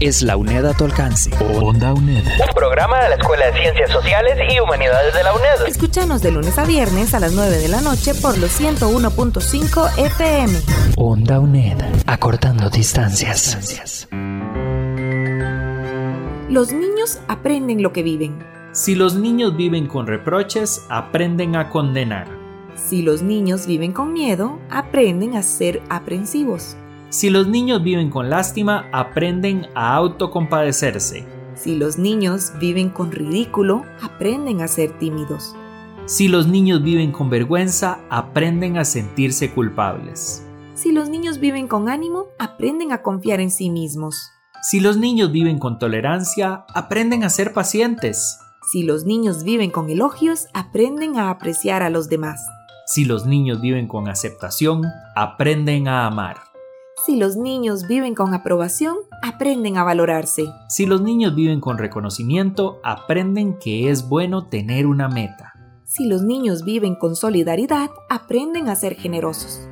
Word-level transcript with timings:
es 0.00 0.22
la 0.22 0.36
UNED 0.36 0.64
a 0.66 0.74
tu 0.74 0.84
alcance. 0.84 1.30
Onda 1.60 1.92
UNED. 1.92 2.24
Un 2.24 2.54
programa 2.54 3.02
de 3.02 3.08
la 3.10 3.14
Escuela 3.16 3.46
de 3.46 3.60
Ciencias 3.60 3.90
Sociales 3.90 4.38
y 4.50 4.60
Humanidades 4.60 5.14
de 5.14 5.22
la 5.22 5.34
UNED. 5.34 5.66
Escúchanos 5.66 6.22
de 6.22 6.30
lunes 6.30 6.58
a 6.58 6.64
viernes 6.64 7.14
a 7.14 7.20
las 7.20 7.32
9 7.32 7.58
de 7.58 7.68
la 7.68 7.80
noche 7.80 8.14
por 8.14 8.38
los 8.38 8.60
101.5 8.60 9.98
FM. 9.98 10.58
Onda 10.96 11.40
UNED, 11.40 11.78
acortando 12.06 12.70
distancias. 12.70 14.08
Los 16.48 16.72
niños 16.72 17.20
aprenden 17.28 17.82
lo 17.82 17.92
que 17.92 18.02
viven. 18.02 18.38
Si 18.72 18.94
los 18.94 19.14
niños 19.14 19.56
viven 19.56 19.86
con 19.86 20.06
reproches, 20.06 20.84
aprenden 20.88 21.56
a 21.56 21.70
condenar. 21.70 22.28
Si 22.76 23.02
los 23.02 23.22
niños 23.22 23.66
viven 23.66 23.92
con 23.92 24.12
miedo, 24.12 24.60
aprenden 24.70 25.36
a 25.36 25.42
ser 25.42 25.82
aprensivos. 25.88 26.76
Si 27.10 27.30
los 27.30 27.48
niños 27.48 27.82
viven 27.82 28.10
con 28.10 28.28
lástima, 28.28 28.86
aprenden 28.92 29.66
a 29.74 29.94
autocompadecerse. 29.94 31.24
Si 31.54 31.74
los 31.74 31.96
niños 31.96 32.52
viven 32.60 32.90
con 32.90 33.10
ridículo, 33.10 33.84
aprenden 34.02 34.60
a 34.60 34.68
ser 34.68 34.98
tímidos. 34.98 35.56
Si 36.04 36.28
los 36.28 36.46
niños 36.46 36.82
viven 36.82 37.10
con 37.10 37.30
vergüenza, 37.30 38.00
aprenden 38.10 38.76
a 38.76 38.84
sentirse 38.84 39.52
culpables. 39.52 40.46
Si 40.74 40.92
los 40.92 41.08
niños 41.08 41.40
viven 41.40 41.66
con 41.66 41.88
ánimo, 41.88 42.26
aprenden 42.38 42.92
a 42.92 43.02
confiar 43.02 43.40
en 43.40 43.50
sí 43.50 43.70
mismos. 43.70 44.30
Si 44.62 44.78
los 44.78 44.98
niños 44.98 45.32
viven 45.32 45.58
con 45.58 45.78
tolerancia, 45.78 46.66
aprenden 46.74 47.24
a 47.24 47.30
ser 47.30 47.54
pacientes. 47.54 48.38
Si 48.70 48.82
los 48.82 49.06
niños 49.06 49.44
viven 49.44 49.70
con 49.70 49.88
elogios, 49.88 50.46
aprenden 50.52 51.16
a 51.16 51.30
apreciar 51.30 51.82
a 51.82 51.88
los 51.88 52.10
demás. 52.10 52.46
Si 52.86 53.06
los 53.06 53.24
niños 53.24 53.62
viven 53.62 53.88
con 53.88 54.08
aceptación, 54.08 54.82
aprenden 55.14 55.88
a 55.88 56.06
amar. 56.06 56.47
Si 57.06 57.16
los 57.16 57.36
niños 57.36 57.86
viven 57.86 58.14
con 58.14 58.34
aprobación, 58.34 58.96
aprenden 59.22 59.76
a 59.76 59.84
valorarse. 59.84 60.46
Si 60.68 60.84
los 60.84 61.00
niños 61.00 61.34
viven 61.34 61.60
con 61.60 61.78
reconocimiento, 61.78 62.80
aprenden 62.82 63.56
que 63.58 63.90
es 63.90 64.08
bueno 64.08 64.46
tener 64.46 64.86
una 64.86 65.08
meta. 65.08 65.54
Si 65.84 66.06
los 66.06 66.22
niños 66.22 66.64
viven 66.64 66.96
con 66.96 67.14
solidaridad, 67.14 67.90
aprenden 68.10 68.68
a 68.68 68.74
ser 68.74 68.94
generosos. 68.94 69.68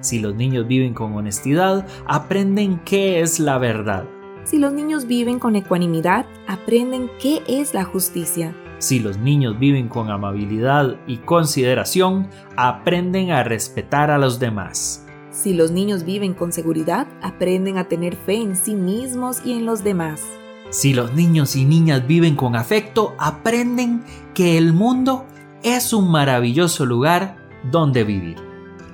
Si 0.00 0.20
los 0.20 0.34
niños 0.34 0.66
viven 0.66 0.94
con 0.94 1.12
honestidad, 1.14 1.86
aprenden 2.06 2.80
qué 2.84 3.20
es 3.20 3.38
la 3.38 3.58
verdad. 3.58 4.04
Si 4.44 4.58
los 4.58 4.72
niños 4.72 5.06
viven 5.06 5.38
con 5.38 5.56
ecuanimidad, 5.56 6.24
aprenden 6.48 7.10
qué 7.20 7.42
es 7.46 7.74
la 7.74 7.84
justicia. 7.84 8.56
Si 8.78 8.98
los 8.98 9.18
niños 9.18 9.58
viven 9.58 9.88
con 9.88 10.10
amabilidad 10.10 10.96
y 11.06 11.18
consideración, 11.18 12.30
aprenden 12.56 13.30
a 13.30 13.44
respetar 13.44 14.10
a 14.10 14.16
los 14.16 14.40
demás. 14.40 15.06
Si 15.40 15.54
los 15.54 15.70
niños 15.70 16.04
viven 16.04 16.34
con 16.34 16.52
seguridad, 16.52 17.06
aprenden 17.22 17.78
a 17.78 17.88
tener 17.88 18.14
fe 18.14 18.34
en 18.34 18.56
sí 18.56 18.74
mismos 18.74 19.40
y 19.42 19.54
en 19.54 19.64
los 19.64 19.82
demás. 19.82 20.20
Si 20.68 20.92
los 20.92 21.14
niños 21.14 21.56
y 21.56 21.64
niñas 21.64 22.06
viven 22.06 22.36
con 22.36 22.56
afecto, 22.56 23.14
aprenden 23.18 24.04
que 24.34 24.58
el 24.58 24.74
mundo 24.74 25.24
es 25.62 25.94
un 25.94 26.10
maravilloso 26.10 26.84
lugar 26.84 27.38
donde 27.72 28.04
vivir. 28.04 28.36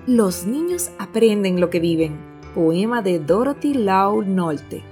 Los 0.07 0.47
niños 0.47 0.91
aprenden 1.01 1.61
lo 1.61 1.69
que 1.69 1.81
viven. 1.81 2.17
Poema 2.55 3.03
de 3.03 3.19
Dorothy 3.19 3.75
Lau 3.75 4.23
Nolte. 4.23 4.85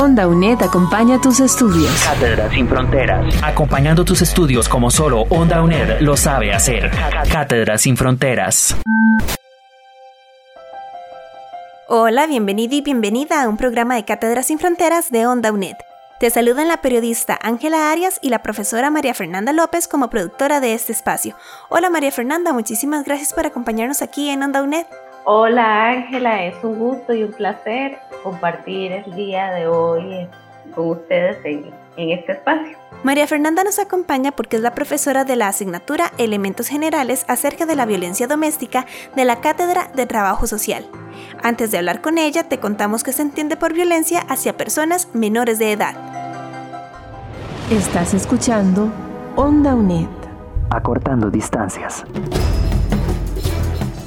Onda 0.00 0.26
UNED 0.26 0.62
acompaña 0.62 1.20
tus 1.20 1.40
estudios. 1.40 1.92
Cátedra 2.02 2.48
sin 2.48 2.66
fronteras. 2.66 3.34
Acompañando 3.42 4.02
tus 4.02 4.22
estudios 4.22 4.66
como 4.66 4.90
solo 4.90 5.24
Onda 5.28 5.62
UNED 5.62 6.00
lo 6.00 6.16
sabe 6.16 6.54
hacer. 6.54 6.90
Cátedra 7.30 7.76
sin 7.76 7.98
fronteras. 7.98 8.74
Hola, 11.86 12.26
bienvenido 12.26 12.76
y 12.76 12.80
bienvenida 12.80 13.42
a 13.42 13.48
un 13.50 13.58
programa 13.58 13.94
de 13.94 14.06
Cátedra 14.06 14.42
sin 14.42 14.58
Fronteras 14.58 15.10
de 15.10 15.26
Onda 15.26 15.52
UNED. 15.52 15.76
Te 16.18 16.30
saludan 16.30 16.68
la 16.68 16.80
periodista 16.80 17.38
Ángela 17.42 17.92
Arias 17.92 18.20
y 18.22 18.30
la 18.30 18.40
profesora 18.40 18.88
María 18.88 19.12
Fernanda 19.12 19.52
López 19.52 19.86
como 19.86 20.08
productora 20.08 20.60
de 20.60 20.72
este 20.72 20.92
espacio. 20.92 21.36
Hola 21.68 21.90
María 21.90 22.10
Fernanda, 22.10 22.54
muchísimas 22.54 23.04
gracias 23.04 23.34
por 23.34 23.44
acompañarnos 23.44 24.00
aquí 24.00 24.30
en 24.30 24.42
Onda 24.44 24.62
UNED. 24.62 24.86
Hola 25.24 25.88
Ángela, 25.88 26.44
es 26.44 26.54
un 26.64 26.78
gusto 26.78 27.12
y 27.12 27.22
un 27.24 27.32
placer 27.32 27.98
compartir 28.22 28.92
el 28.92 29.14
día 29.14 29.50
de 29.50 29.66
hoy 29.66 30.26
con 30.74 30.90
ustedes 30.90 31.36
en, 31.44 31.70
en, 31.96 32.18
este 32.18 32.32
espacio. 32.32 32.78
María 33.02 33.26
Fernanda 33.26 33.62
nos 33.62 33.78
acompaña 33.78 34.32
porque 34.32 34.56
es 34.56 34.62
la 34.62 34.74
profesora 34.74 35.24
de 35.24 35.36
la 35.36 35.48
asignatura 35.48 36.12
Elementos 36.16 36.68
Generales 36.68 37.24
acerca 37.28 37.66
de 37.66 37.76
la 37.76 37.84
violencia 37.84 38.26
doméstica 38.26 38.86
de 39.14 39.24
la 39.24 39.40
Cátedra 39.40 39.90
de 39.94 40.06
Trabajo 40.06 40.46
Social. 40.46 40.86
Antes 41.42 41.70
de 41.70 41.78
hablar 41.78 42.00
con 42.00 42.16
ella, 42.16 42.48
te 42.48 42.58
contamos 42.58 43.02
que 43.02 43.12
se 43.12 43.22
entiende 43.22 43.56
por 43.56 43.74
violencia 43.74 44.20
hacia 44.20 44.56
personas 44.56 45.08
menores 45.14 45.58
de 45.58 45.72
edad. 45.72 45.94
Estás 47.70 48.14
escuchando 48.14 48.90
Onda 49.36 49.74
UNED. 49.74 50.08
Acortando 50.70 51.30
distancias. 51.30 52.04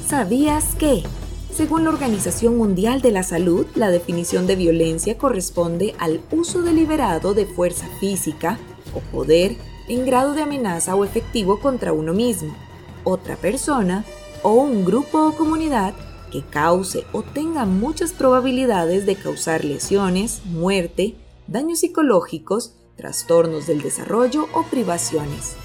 ¿Sabías 0.06 0.74
que? 0.74 1.02
Según 1.50 1.84
la 1.84 1.90
Organización 1.90 2.58
Mundial 2.58 3.00
de 3.00 3.10
la 3.10 3.22
Salud, 3.22 3.66
la 3.74 3.90
definición 3.90 4.46
de 4.46 4.54
violencia 4.54 5.16
corresponde 5.16 5.94
al 5.98 6.20
uso 6.30 6.62
deliberado 6.62 7.32
de 7.32 7.46
fuerza 7.46 7.86
física 8.00 8.58
o 8.94 9.00
poder 9.00 9.56
en 9.88 10.04
grado 10.04 10.34
de 10.34 10.42
amenaza 10.42 10.94
o 10.94 11.04
efectivo 11.04 11.58
contra 11.58 11.94
uno 11.94 12.12
mismo, 12.12 12.54
otra 13.02 13.36
persona 13.36 14.04
o 14.42 14.52
un 14.52 14.84
grupo 14.84 15.26
o 15.26 15.36
comunidad 15.36 15.94
que 16.30 16.42
cause 16.42 17.04
o 17.12 17.22
tenga 17.22 17.64
muchas 17.64 18.12
probabilidades 18.12 19.06
de 19.06 19.16
causar 19.16 19.64
lesiones, 19.64 20.42
muerte, 20.44 21.14
daños 21.46 21.80
psicológicos, 21.80 22.74
trastornos 22.96 23.66
del 23.66 23.80
desarrollo 23.80 24.48
o 24.52 24.64
privaciones. 24.64 25.56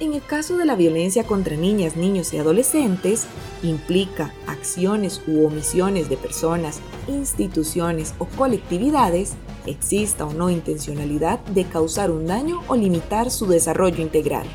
En 0.00 0.14
el 0.14 0.24
caso 0.24 0.56
de 0.56 0.64
la 0.64 0.74
violencia 0.74 1.24
contra 1.24 1.56
niñas, 1.56 1.96
niños 1.96 2.32
y 2.32 2.38
adolescentes, 2.38 3.26
implica 3.62 4.32
acciones 4.46 5.22
u 5.26 5.46
omisiones 5.46 6.08
de 6.08 6.16
personas, 6.16 6.80
instituciones 7.08 8.14
o 8.18 8.24
colectividades, 8.24 9.34
exista 9.66 10.26
o 10.26 10.32
no 10.32 10.50
intencionalidad 10.50 11.38
de 11.40 11.64
causar 11.64 12.10
un 12.10 12.26
daño 12.26 12.62
o 12.66 12.74
limitar 12.74 13.30
su 13.30 13.46
desarrollo 13.46 14.02
integral. 14.02 14.46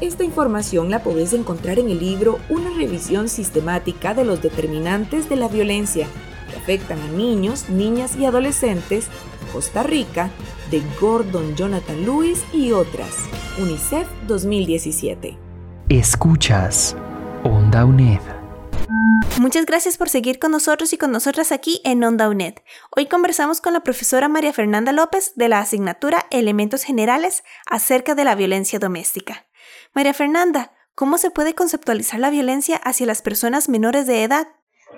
Esta 0.00 0.24
información 0.24 0.90
la 0.90 1.02
podés 1.02 1.32
encontrar 1.32 1.78
en 1.78 1.90
el 1.90 2.00
libro 2.00 2.38
Una 2.48 2.70
revisión 2.70 3.28
sistemática 3.28 4.14
de 4.14 4.24
los 4.24 4.42
determinantes 4.42 5.28
de 5.28 5.36
la 5.36 5.48
violencia 5.48 6.08
que 6.50 6.56
afectan 6.56 6.98
a 7.00 7.08
niños, 7.08 7.68
niñas 7.68 8.16
y 8.16 8.24
adolescentes, 8.24 9.06
Costa 9.52 9.82
Rica, 9.82 10.30
de 10.70 10.82
Gordon 11.00 11.54
Jonathan 11.54 12.04
Lewis 12.04 12.42
y 12.52 12.72
otras. 12.72 13.28
UNICEF 13.58 14.08
2017. 14.26 15.38
Escuchas 15.90 16.96
Onda 17.44 17.84
UNED. 17.84 18.20
Muchas 19.38 19.66
gracias 19.66 19.98
por 19.98 20.08
seguir 20.08 20.38
con 20.38 20.52
nosotros 20.52 20.92
y 20.92 20.98
con 20.98 21.10
nosotras 21.12 21.52
aquí 21.52 21.80
en 21.84 22.02
Onda 22.02 22.28
UNED. 22.28 22.54
Hoy 22.96 23.06
conversamos 23.06 23.60
con 23.60 23.72
la 23.72 23.80
profesora 23.80 24.28
María 24.28 24.52
Fernanda 24.52 24.92
López 24.92 25.32
de 25.36 25.48
la 25.48 25.60
asignatura 25.60 26.26
Elementos 26.30 26.82
Generales 26.82 27.42
acerca 27.66 28.14
de 28.14 28.24
la 28.24 28.34
violencia 28.34 28.78
doméstica. 28.78 29.46
María 29.94 30.14
Fernanda, 30.14 30.72
¿cómo 30.94 31.18
se 31.18 31.30
puede 31.30 31.54
conceptualizar 31.54 32.20
la 32.20 32.30
violencia 32.30 32.76
hacia 32.76 33.06
las 33.06 33.20
personas 33.20 33.68
menores 33.68 34.06
de 34.06 34.22
edad? 34.22 34.48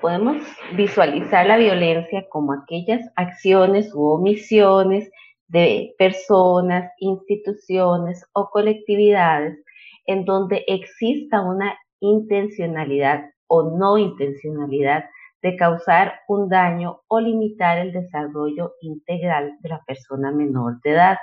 Podemos 0.01 0.37
visualizar 0.77 1.47
la 1.47 1.57
violencia 1.57 2.27
como 2.29 2.53
aquellas 2.53 3.01
acciones 3.17 3.93
u 3.95 4.05
omisiones 4.05 5.11
de 5.49 5.95
personas, 5.99 6.91
instituciones 6.99 8.25
o 8.33 8.51
colectividades 8.51 9.59
en 10.07 10.25
donde 10.25 10.65
exista 10.67 11.41
una 11.43 11.79
intencionalidad 12.01 13.25
o 13.47 13.77
no 13.77 13.99
intencionalidad 13.99 15.05
de 15.43 15.57
causar 15.57 16.21
un 16.29 16.49
daño 16.49 17.01
o 17.09 17.21
limitar 17.21 17.79
el 17.79 17.93
desarrollo 17.93 18.75
integral 18.81 19.57
de 19.61 19.69
la 19.69 19.83
persona 19.87 20.33
menor 20.33 20.81
de 20.83 20.91
edad. 20.91 21.19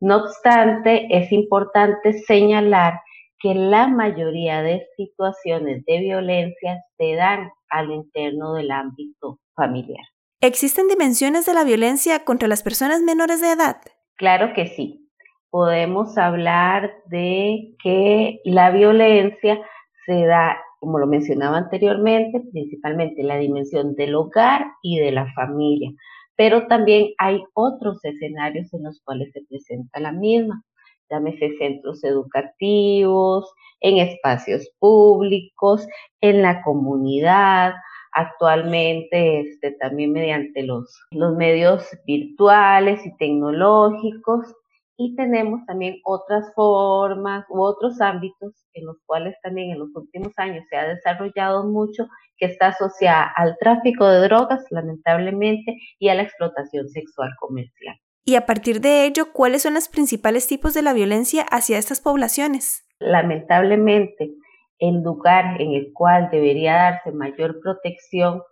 No 0.00 0.18
obstante, 0.18 1.08
es 1.10 1.32
importante 1.32 2.12
señalar 2.12 3.00
que 3.40 3.54
la 3.54 3.88
mayoría 3.88 4.62
de 4.62 4.86
situaciones 4.96 5.84
de 5.86 5.98
violencia 5.98 6.84
se 6.96 7.14
dan 7.14 7.50
al 7.70 7.90
interno 7.90 8.54
del 8.54 8.70
ámbito 8.70 9.40
familiar. 9.54 10.04
¿Existen 10.40 10.86
dimensiones 10.88 11.46
de 11.46 11.54
la 11.54 11.64
violencia 11.64 12.24
contra 12.24 12.48
las 12.48 12.62
personas 12.62 13.02
menores 13.02 13.40
de 13.40 13.52
edad? 13.52 13.80
Claro 14.16 14.52
que 14.54 14.68
sí. 14.68 15.10
Podemos 15.50 16.16
hablar 16.16 16.92
de 17.06 17.74
que 17.82 18.40
la 18.44 18.70
violencia 18.70 19.60
se 20.06 20.26
da, 20.26 20.58
como 20.78 20.98
lo 20.98 21.06
mencionaba 21.06 21.58
anteriormente, 21.58 22.40
principalmente 22.52 23.22
en 23.22 23.28
la 23.28 23.38
dimensión 23.38 23.94
del 23.94 24.14
hogar 24.14 24.66
y 24.82 24.98
de 25.00 25.10
la 25.10 25.26
familia, 25.32 25.90
pero 26.36 26.68
también 26.68 27.08
hay 27.18 27.42
otros 27.54 28.04
escenarios 28.04 28.72
en 28.72 28.84
los 28.84 29.00
cuales 29.02 29.32
se 29.32 29.42
presenta 29.48 29.98
la 29.98 30.12
misma 30.12 30.62
llámese 31.10 31.56
centros 31.58 32.04
educativos, 32.04 33.52
en 33.80 33.98
espacios 33.98 34.68
públicos, 34.78 35.86
en 36.20 36.42
la 36.42 36.62
comunidad, 36.62 37.74
actualmente 38.12 39.40
este, 39.40 39.72
también 39.72 40.12
mediante 40.12 40.62
los, 40.62 41.00
los 41.10 41.36
medios 41.36 41.86
virtuales 42.06 43.04
y 43.06 43.16
tecnológicos. 43.16 44.54
Y 45.00 45.14
tenemos 45.14 45.64
también 45.66 46.00
otras 46.04 46.52
formas 46.56 47.46
u 47.50 47.60
otros 47.60 48.00
ámbitos 48.00 48.52
en 48.74 48.86
los 48.86 48.96
cuales 49.06 49.36
también 49.42 49.70
en 49.70 49.78
los 49.78 49.94
últimos 49.94 50.32
años 50.36 50.64
se 50.68 50.76
ha 50.76 50.88
desarrollado 50.88 51.64
mucho, 51.64 52.08
que 52.36 52.46
está 52.46 52.68
asociada 52.68 53.32
al 53.36 53.56
tráfico 53.58 54.08
de 54.08 54.22
drogas, 54.22 54.64
lamentablemente, 54.70 55.76
y 56.00 56.08
a 56.08 56.14
la 56.14 56.22
explotación 56.22 56.88
sexual 56.88 57.30
comercial. 57.38 57.96
Y 58.24 58.34
a 58.34 58.46
partir 58.46 58.80
de 58.80 59.04
ello, 59.04 59.32
¿cuáles 59.32 59.62
son 59.62 59.74
los 59.74 59.88
principales 59.88 60.46
tipos 60.46 60.74
de 60.74 60.82
la 60.82 60.92
violencia 60.92 61.42
hacia 61.50 61.78
estas 61.78 62.00
poblaciones? 62.00 62.86
Lamentablemente, 62.98 64.34
el 64.78 65.02
lugar 65.02 65.60
en 65.60 65.72
el 65.72 65.92
cual 65.92 66.28
debería 66.30 66.74
darse 66.74 67.12
mayor 67.12 67.60
protección 67.60 68.42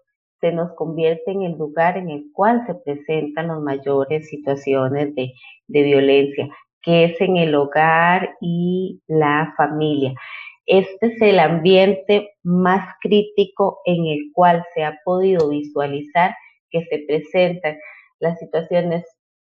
se 0.41 0.53
nos 0.53 0.75
convierte 0.75 1.31
en 1.31 1.43
el 1.43 1.53
lugar 1.53 1.97
en 1.97 2.11
el 2.11 2.25
cual 2.33 2.65
se 2.67 2.75
presentan 2.75 3.49
las 3.49 3.61
mayores 3.61 4.29
situaciones 4.29 5.15
de, 5.15 5.33
de 5.67 5.83
violencia, 5.83 6.49
que 6.83 7.05
es 7.05 7.21
en 7.21 7.37
el 7.37 7.55
hogar 7.55 8.37
y 8.41 9.01
la 9.07 9.55
familia. 9.57 10.15
Este 10.67 11.07
es 11.07 11.23
el 11.23 11.39
ambiente 11.39 12.31
más 12.43 12.95
crítico 13.01 13.81
en 13.85 14.07
el 14.07 14.31
cual 14.33 14.65
se 14.75 14.85
ha 14.85 14.99
podido 15.05 15.49
visualizar 15.49 16.35
que 16.71 16.85
se 16.85 17.05
presentan 17.07 17.77
las 18.19 18.39
situaciones 18.39 19.05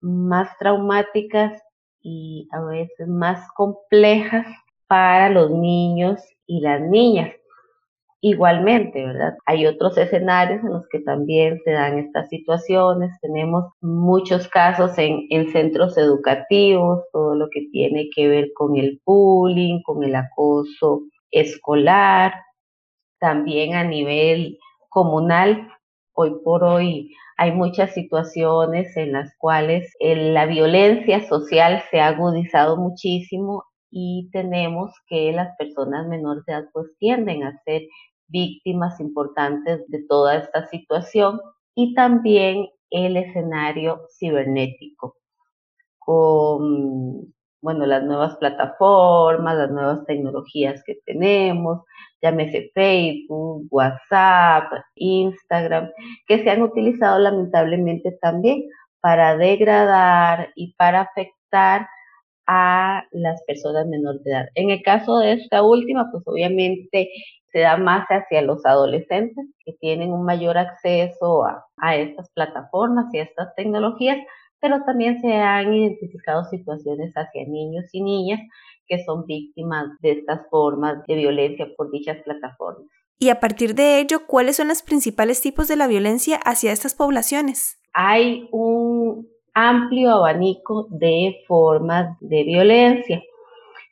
más 0.04 0.56
traumáticas 0.58 1.62
y 2.02 2.46
a 2.52 2.60
veces 2.60 3.08
más 3.08 3.40
complejas 3.56 4.46
para 4.86 5.30
los 5.30 5.50
niños 5.50 6.20
y 6.46 6.60
las 6.60 6.82
niñas. 6.82 7.32
Igualmente, 8.20 9.04
¿verdad? 9.04 9.34
Hay 9.46 9.66
otros 9.66 9.98
escenarios 9.98 10.62
en 10.62 10.72
los 10.72 10.86
que 10.88 11.00
también 11.00 11.60
se 11.64 11.72
dan 11.72 11.98
estas 11.98 12.28
situaciones. 12.28 13.18
Tenemos 13.20 13.66
muchos 13.80 14.48
casos 14.48 14.96
en, 14.98 15.26
en, 15.30 15.50
centros 15.50 15.98
educativos, 15.98 17.04
todo 17.12 17.34
lo 17.34 17.48
que 17.50 17.68
tiene 17.70 18.08
que 18.14 18.28
ver 18.28 18.50
con 18.54 18.76
el 18.76 19.00
bullying, 19.04 19.82
con 19.82 20.04
el 20.04 20.14
acoso 20.14 21.02
escolar, 21.30 22.34
también 23.18 23.74
a 23.74 23.84
nivel 23.84 24.58
comunal. 24.88 25.68
Hoy 26.16 26.32
por 26.44 26.62
hoy 26.62 27.12
hay 27.36 27.50
muchas 27.50 27.92
situaciones 27.92 28.96
en 28.96 29.12
las 29.12 29.36
cuales 29.36 29.92
la 30.00 30.46
violencia 30.46 31.26
social 31.26 31.82
se 31.90 32.00
ha 32.00 32.06
agudizado 32.06 32.76
muchísimo 32.76 33.64
y 33.90 34.30
tenemos 34.32 34.92
que 35.08 35.32
las 35.32 35.56
personas 35.56 36.06
menores 36.06 36.44
de 36.46 36.52
edad 36.52 36.66
pues 36.72 36.86
tienden 37.00 37.42
a 37.42 37.60
ser 37.64 37.82
víctimas 38.28 39.00
importantes 39.00 39.82
de 39.88 40.04
toda 40.08 40.36
esta 40.36 40.68
situación 40.68 41.40
y 41.74 41.94
también 41.94 42.68
el 42.90 43.16
escenario 43.16 44.06
cibernético 44.16 45.16
con 45.98 47.34
bueno, 47.60 47.86
las 47.86 48.04
nuevas 48.04 48.36
plataformas, 48.36 49.56
las 49.56 49.70
nuevas 49.70 50.04
tecnologías 50.04 50.82
que 50.84 50.96
tenemos, 51.06 51.80
llámese 52.24 52.70
Facebook, 52.74 53.66
WhatsApp, 53.70 54.72
Instagram, 54.94 55.90
que 56.26 56.42
se 56.42 56.50
han 56.50 56.62
utilizado 56.62 57.18
lamentablemente 57.18 58.16
también 58.20 58.64
para 59.00 59.36
degradar 59.36 60.48
y 60.56 60.74
para 60.74 61.02
afectar 61.02 61.86
a 62.46 63.04
las 63.12 63.42
personas 63.44 63.86
menores 63.86 64.24
de 64.24 64.30
edad. 64.30 64.48
En 64.54 64.70
el 64.70 64.82
caso 64.82 65.18
de 65.18 65.32
esta 65.32 65.62
última, 65.62 66.10
pues 66.10 66.22
obviamente 66.26 67.10
se 67.52 67.60
da 67.60 67.76
más 67.76 68.06
hacia 68.08 68.42
los 68.42 68.64
adolescentes 68.64 69.46
que 69.64 69.74
tienen 69.74 70.10
un 70.10 70.24
mayor 70.24 70.56
acceso 70.58 71.44
a, 71.44 71.64
a 71.76 71.96
estas 71.96 72.30
plataformas 72.30 73.06
y 73.12 73.18
a 73.18 73.24
estas 73.24 73.54
tecnologías, 73.54 74.18
pero 74.64 74.82
también 74.86 75.20
se 75.20 75.30
han 75.30 75.74
identificado 75.74 76.44
situaciones 76.44 77.12
hacia 77.14 77.46
niños 77.46 77.84
y 77.92 78.02
niñas 78.02 78.40
que 78.86 79.04
son 79.04 79.26
víctimas 79.26 79.88
de 80.00 80.12
estas 80.12 80.48
formas 80.48 81.06
de 81.06 81.16
violencia 81.16 81.66
por 81.76 81.90
dichas 81.90 82.16
plataformas. 82.24 82.88
Y 83.18 83.28
a 83.28 83.40
partir 83.40 83.74
de 83.74 84.00
ello, 84.00 84.26
¿cuáles 84.26 84.56
son 84.56 84.68
los 84.68 84.82
principales 84.82 85.42
tipos 85.42 85.68
de 85.68 85.76
la 85.76 85.86
violencia 85.86 86.38
hacia 86.46 86.72
estas 86.72 86.94
poblaciones? 86.94 87.78
Hay 87.92 88.48
un 88.52 89.28
amplio 89.52 90.12
abanico 90.12 90.86
de 90.88 91.36
formas 91.46 92.16
de 92.20 92.44
violencia. 92.44 93.22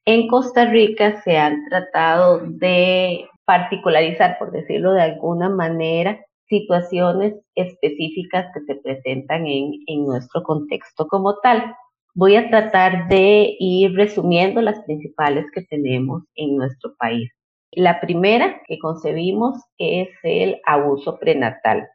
En 0.06 0.26
Costa 0.26 0.64
Rica 0.64 1.20
se 1.20 1.36
han 1.36 1.68
tratado 1.68 2.40
de 2.46 3.26
particularizar, 3.44 4.38
por 4.38 4.50
decirlo 4.52 4.94
de 4.94 5.02
alguna 5.02 5.50
manera, 5.50 6.18
situaciones 6.52 7.34
específicas 7.54 8.46
que 8.52 8.60
se 8.66 8.74
presentan 8.82 9.46
en, 9.46 9.72
en 9.86 10.04
nuestro 10.04 10.42
contexto 10.42 11.06
como 11.08 11.38
tal. 11.38 11.74
Voy 12.14 12.36
a 12.36 12.50
tratar 12.50 13.08
de 13.08 13.56
ir 13.58 13.94
resumiendo 13.94 14.60
las 14.60 14.78
principales 14.84 15.46
que 15.54 15.62
tenemos 15.62 16.22
en 16.34 16.56
nuestro 16.56 16.94
país. 16.96 17.30
La 17.70 18.02
primera 18.02 18.60
que 18.66 18.78
concebimos 18.78 19.56
es 19.78 20.08
el 20.24 20.60
abuso 20.66 21.18
prenatal. 21.18 21.88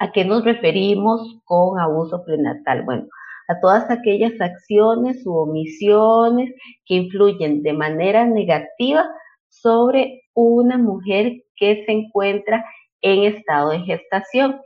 ¿A 0.00 0.10
qué 0.10 0.24
nos 0.24 0.42
referimos 0.42 1.20
con 1.44 1.78
abuso 1.78 2.24
prenatal? 2.24 2.82
Bueno, 2.86 3.06
a 3.48 3.60
todas 3.60 3.90
aquellas 3.90 4.40
acciones 4.40 5.26
u 5.26 5.36
omisiones 5.36 6.50
que 6.86 6.94
influyen 6.94 7.62
de 7.62 7.74
manera 7.74 8.24
negativa 8.24 9.06
sobre 9.50 10.22
una 10.32 10.78
mujer 10.78 11.42
que 11.56 11.84
se 11.84 11.92
encuentra 11.92 12.64
en 13.04 13.24
estado 13.24 13.70
de 13.70 13.80
gestación 13.80 14.60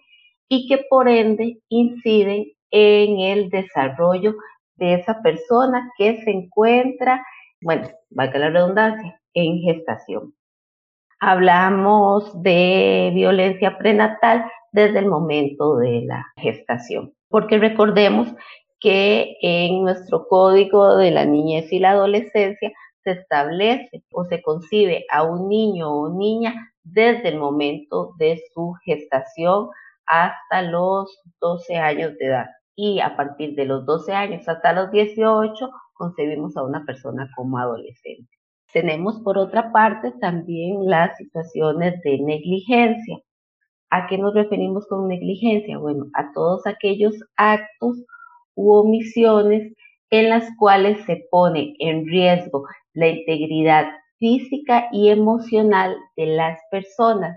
y 0.48 0.66
que 0.68 0.78
por 0.88 1.08
ende 1.08 1.58
inciden 1.68 2.46
en 2.70 3.18
el 3.18 3.50
desarrollo 3.50 4.36
de 4.76 4.94
esa 4.94 5.20
persona 5.22 5.90
que 5.98 6.22
se 6.22 6.30
encuentra, 6.30 7.26
bueno, 7.60 7.88
valga 8.10 8.38
la 8.38 8.50
redundancia, 8.50 9.20
en 9.34 9.60
gestación. 9.60 10.34
Hablamos 11.20 12.42
de 12.42 13.10
violencia 13.12 13.76
prenatal 13.76 14.44
desde 14.72 15.00
el 15.00 15.06
momento 15.06 15.76
de 15.76 16.02
la 16.02 16.24
gestación, 16.36 17.12
porque 17.28 17.58
recordemos 17.58 18.28
que 18.80 19.36
en 19.42 19.82
nuestro 19.82 20.28
código 20.28 20.96
de 20.96 21.10
la 21.10 21.24
niñez 21.24 21.72
y 21.72 21.80
la 21.80 21.90
adolescencia 21.90 22.70
se 23.02 23.10
establece 23.10 24.04
o 24.12 24.24
se 24.24 24.40
concibe 24.42 25.04
a 25.10 25.24
un 25.24 25.48
niño 25.48 25.90
o 25.90 26.08
niña 26.16 26.72
desde 26.92 27.28
el 27.28 27.38
momento 27.38 28.14
de 28.18 28.40
su 28.54 28.74
gestación 28.84 29.68
hasta 30.06 30.62
los 30.62 31.20
12 31.40 31.76
años 31.76 32.16
de 32.18 32.26
edad. 32.26 32.46
Y 32.74 33.00
a 33.00 33.16
partir 33.16 33.54
de 33.54 33.64
los 33.64 33.84
12 33.86 34.12
años 34.12 34.48
hasta 34.48 34.72
los 34.72 34.90
18 34.90 35.70
concebimos 35.94 36.56
a 36.56 36.62
una 36.62 36.84
persona 36.84 37.28
como 37.36 37.58
adolescente. 37.58 38.30
Tenemos 38.72 39.20
por 39.20 39.38
otra 39.38 39.72
parte 39.72 40.12
también 40.20 40.86
las 40.86 41.16
situaciones 41.16 42.00
de 42.02 42.18
negligencia. 42.18 43.18
¿A 43.90 44.06
qué 44.06 44.18
nos 44.18 44.34
referimos 44.34 44.86
con 44.86 45.08
negligencia? 45.08 45.78
Bueno, 45.78 46.06
a 46.14 46.32
todos 46.32 46.66
aquellos 46.66 47.14
actos 47.36 48.04
u 48.54 48.72
omisiones 48.72 49.72
en 50.10 50.28
las 50.28 50.48
cuales 50.58 51.04
se 51.06 51.26
pone 51.30 51.74
en 51.78 52.06
riesgo 52.06 52.66
la 52.92 53.08
integridad 53.08 53.86
física 54.18 54.88
y 54.92 55.10
emocional 55.10 55.96
de 56.16 56.26
las 56.26 56.58
personas, 56.70 57.36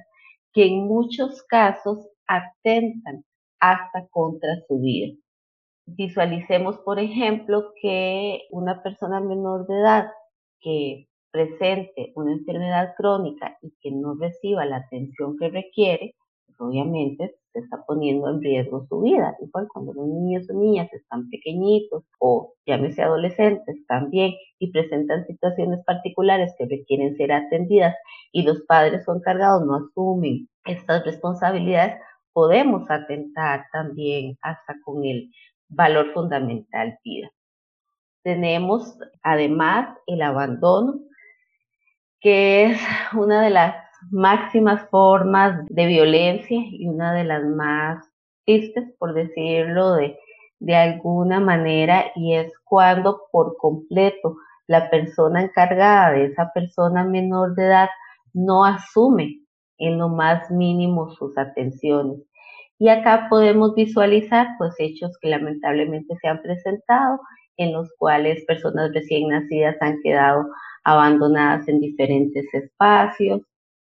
que 0.54 0.66
en 0.66 0.86
muchos 0.88 1.44
casos 1.44 2.08
atentan 2.28 3.24
hasta 3.60 4.08
contra 4.10 4.50
su 4.68 4.80
vida. 4.80 5.16
Visualicemos, 5.86 6.78
por 6.80 7.00
ejemplo, 7.00 7.74
que 7.82 8.42
una 8.52 8.82
persona 8.84 9.20
menor 9.20 9.68
de 9.68 9.80
edad 9.80 10.12
que 10.60 11.08
presente 11.32 12.12
una 12.16 12.34
enfermedad 12.34 12.94
crónica 12.98 13.58
y 13.62 13.74
que 13.82 13.92
no 13.92 14.16
reciba 14.16 14.66
la 14.66 14.78
atención 14.78 15.38
que 15.38 15.50
requiere, 15.50 16.16
obviamente 16.62 17.36
se 17.52 17.60
está 17.60 17.84
poniendo 17.86 18.30
en 18.30 18.42
riesgo 18.42 18.86
su 18.88 19.02
vida. 19.02 19.36
Igual 19.42 19.68
cuando 19.74 19.94
los 19.94 20.08
niños 20.08 20.50
o 20.50 20.54
niñas 20.54 20.92
están 20.94 21.30
pequeñitos 21.30 22.04
o 22.20 22.54
llámese 22.66 23.02
adolescentes 23.02 23.86
también 23.88 24.34
y 24.60 24.72
presentan 24.72 25.26
situaciones 25.26 25.84
particulares 25.86 26.54
que 26.58 26.66
requieren 26.66 27.18
ser 27.18 27.32
atendidas 27.32 27.96
y 28.32 28.44
los 28.44 28.62
padres 28.62 29.04
son 29.06 29.20
cargados, 29.22 29.66
no 29.66 29.76
asumen 29.76 30.48
estas 30.66 31.04
responsabilidades, 31.04 32.00
podemos 32.34 32.90
atentar 32.90 33.66
también 33.74 34.38
hasta 34.42 34.76
con 34.86 35.04
el 35.04 35.32
valor 35.68 36.14
fundamental 36.14 36.98
vida. 37.04 37.30
Tenemos 38.24 38.98
además 39.24 39.98
el 40.06 40.22
abandono, 40.22 41.00
que 42.20 42.66
es 42.66 42.82
una 43.14 43.42
de 43.42 43.50
las 43.50 43.81
máximas 44.10 44.90
formas 44.90 45.66
de 45.68 45.86
violencia 45.86 46.60
y 46.72 46.88
una 46.88 47.14
de 47.14 47.24
las 47.24 47.44
más 47.44 48.06
tristes, 48.46 48.94
por 48.98 49.14
decirlo 49.14 49.94
de, 49.94 50.18
de 50.60 50.76
alguna 50.76 51.40
manera, 51.40 52.06
y 52.16 52.36
es 52.36 52.52
cuando 52.64 53.24
por 53.32 53.58
completo 53.58 54.36
la 54.68 54.90
persona 54.90 55.44
encargada 55.44 56.12
de 56.12 56.26
esa 56.26 56.52
persona 56.54 57.04
menor 57.04 57.56
de 57.56 57.66
edad 57.66 57.90
no 58.34 58.64
asume 58.66 59.42
en 59.78 59.98
lo 59.98 60.10
más 60.10 60.50
mínimo 60.50 61.10
sus 61.12 61.38
atenciones. 61.38 62.20
Y 62.80 62.90
acá 62.90 63.28
podemos 63.30 63.76
visualizar 63.76 64.48
pues 64.58 64.74
hechos 64.80 65.18
que 65.22 65.30
lamentablemente 65.30 66.16
se 66.22 66.28
han 66.28 66.42
presentado 66.42 67.20
en 67.58 67.74
los 67.74 67.90
cuales 67.98 68.44
personas 68.46 68.92
recién 68.94 69.30
nacidas 69.30 69.76
han 69.82 70.02
quedado 70.02 70.48
abandonadas 70.84 71.68
en 71.68 71.80
diferentes 71.80 72.52
espacios 72.54 73.42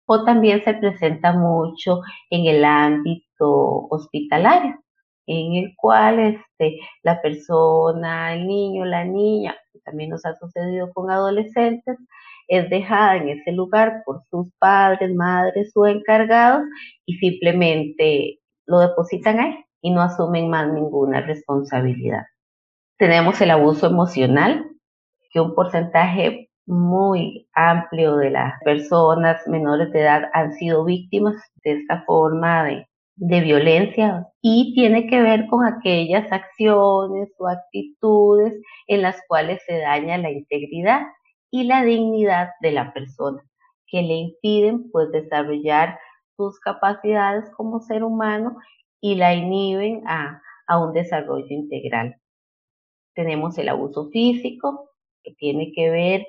o 0.05 0.23
también 0.23 0.63
se 0.63 0.73
presenta 0.73 1.33
mucho 1.33 2.01
en 2.29 2.45
el 2.47 2.65
ámbito 2.65 3.87
hospitalario 3.89 4.81
en 5.27 5.55
el 5.55 5.75
cual 5.75 6.19
este, 6.19 6.79
la 7.03 7.21
persona, 7.21 8.33
el 8.33 8.47
niño, 8.47 8.85
la 8.85 9.05
niña, 9.05 9.55
también 9.85 10.09
nos 10.09 10.25
ha 10.25 10.35
sucedido 10.35 10.91
con 10.93 11.09
adolescentes, 11.09 11.97
es 12.47 12.69
dejada 12.69 13.17
en 13.17 13.29
ese 13.29 13.51
lugar 13.51 14.03
por 14.05 14.23
sus 14.29 14.51
padres, 14.59 15.13
madres 15.13 15.71
o 15.75 15.87
encargados 15.87 16.63
y 17.05 17.15
simplemente 17.15 18.39
lo 18.65 18.79
depositan 18.79 19.39
ahí 19.39 19.65
y 19.81 19.91
no 19.91 20.01
asumen 20.01 20.49
más 20.49 20.71
ninguna 20.71 21.21
responsabilidad. 21.21 22.23
Tenemos 22.97 23.39
el 23.41 23.51
abuso 23.51 23.87
emocional, 23.87 24.65
que 25.31 25.39
un 25.39 25.55
porcentaje 25.55 26.50
muy 26.65 27.47
amplio 27.53 28.15
de 28.17 28.29
las 28.31 28.53
personas 28.63 29.45
menores 29.47 29.91
de 29.91 30.01
edad 30.01 30.29
han 30.33 30.53
sido 30.53 30.85
víctimas 30.85 31.35
de 31.63 31.73
esta 31.73 32.03
forma 32.05 32.63
de, 32.65 32.87
de 33.15 33.41
violencia 33.41 34.27
y 34.41 34.73
tiene 34.73 35.07
que 35.07 35.21
ver 35.21 35.47
con 35.47 35.65
aquellas 35.65 36.31
acciones 36.31 37.29
o 37.37 37.47
actitudes 37.47 38.53
en 38.87 39.01
las 39.01 39.19
cuales 39.27 39.61
se 39.67 39.79
daña 39.79 40.17
la 40.17 40.31
integridad 40.31 41.01
y 41.51 41.65
la 41.65 41.83
dignidad 41.83 42.49
de 42.61 42.71
la 42.71 42.93
persona, 42.93 43.43
que 43.87 44.01
le 44.01 44.15
impiden 44.15 44.89
pues 44.91 45.11
desarrollar 45.11 45.99
sus 46.37 46.59
capacidades 46.59 47.49
como 47.55 47.81
ser 47.81 48.03
humano 48.03 48.57
y 49.01 49.15
la 49.15 49.33
inhiben 49.33 50.03
a, 50.07 50.41
a 50.67 50.79
un 50.79 50.93
desarrollo 50.93 51.45
integral. 51.49 52.15
Tenemos 53.13 53.57
el 53.57 53.69
abuso 53.69 54.09
físico, 54.09 54.89
que 55.23 55.33
tiene 55.33 55.71
que 55.75 55.89
ver 55.89 56.25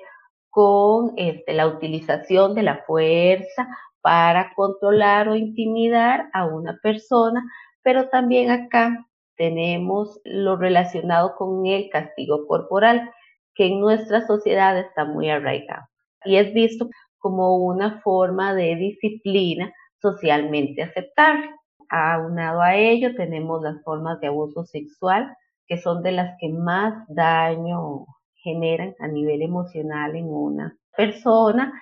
con 0.53 1.13
este, 1.17 1.51
la 1.51 1.65
utilización 1.65 2.53
de 2.53 2.61
la 2.61 2.83
fuerza 2.85 3.67
para 4.01 4.53
controlar 4.53 5.27
o 5.27 5.35
intimidar 5.35 6.29
a 6.31 6.45
una 6.45 6.77
persona, 6.83 7.43
pero 7.81 8.09
también 8.09 8.51
acá 8.51 9.07
tenemos 9.35 10.21
lo 10.25 10.55
relacionado 10.55 11.35
con 11.37 11.65
el 11.65 11.89
castigo 11.89 12.45
corporal, 12.45 13.09
que 13.55 13.65
en 13.65 13.79
nuestra 13.79 14.27
sociedad 14.27 14.77
está 14.77 15.05
muy 15.05 15.31
arraigado 15.31 15.87
y 16.23 16.35
es 16.35 16.53
visto 16.53 16.87
como 17.17 17.57
una 17.57 17.99
forma 18.01 18.53
de 18.53 18.75
disciplina 18.75 19.73
socialmente 19.99 20.83
aceptable. 20.83 21.49
Aunado 21.89 22.61
a 22.61 22.75
ello, 22.75 23.15
tenemos 23.15 23.63
las 23.63 23.81
formas 23.83 24.19
de 24.19 24.27
abuso 24.27 24.65
sexual, 24.65 25.35
que 25.65 25.77
son 25.77 26.03
de 26.03 26.11
las 26.11 26.37
que 26.39 26.49
más 26.49 26.93
daño 27.07 28.05
generan 28.43 28.95
a 28.99 29.07
nivel 29.07 29.41
emocional 29.41 30.15
en 30.15 30.27
una 30.27 30.77
persona 30.95 31.73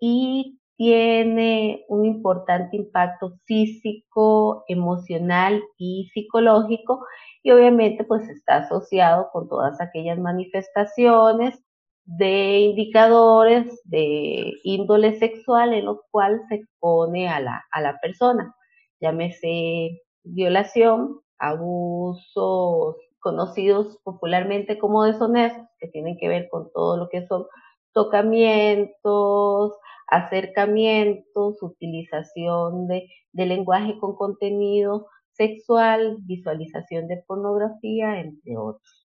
y 0.00 0.58
tiene 0.76 1.84
un 1.88 2.04
importante 2.04 2.76
impacto 2.76 3.38
físico, 3.46 4.64
emocional 4.68 5.62
y 5.78 6.10
psicológico 6.12 7.04
y 7.42 7.50
obviamente 7.50 8.04
pues 8.04 8.28
está 8.28 8.58
asociado 8.58 9.28
con 9.32 9.48
todas 9.48 9.80
aquellas 9.80 10.18
manifestaciones 10.18 11.58
de 12.04 12.58
indicadores 12.60 13.80
de 13.84 14.52
índole 14.62 15.18
sexual 15.18 15.72
en 15.72 15.86
los 15.86 15.98
cuales 16.10 16.42
se 16.48 16.56
expone 16.56 17.28
a 17.28 17.40
la, 17.40 17.64
a 17.72 17.80
la 17.80 17.98
persona, 18.00 18.54
llámese 19.00 20.02
violación, 20.22 21.20
abusos 21.38 22.96
conocidos 23.26 23.98
popularmente 24.04 24.78
como 24.78 25.02
deshonestos, 25.02 25.66
que 25.80 25.88
tienen 25.88 26.16
que 26.16 26.28
ver 26.28 26.48
con 26.48 26.70
todo 26.72 26.96
lo 26.96 27.08
que 27.08 27.26
son 27.26 27.44
tocamientos, 27.92 29.72
acercamientos, 30.06 31.60
utilización 31.60 32.86
de, 32.86 33.08
lenguaje 33.32 33.98
con 33.98 34.14
contenido 34.14 35.08
sexual, 35.32 36.18
visualización 36.20 37.08
de 37.08 37.16
pornografía, 37.26 38.20
entre 38.20 38.56
otros. 38.56 39.08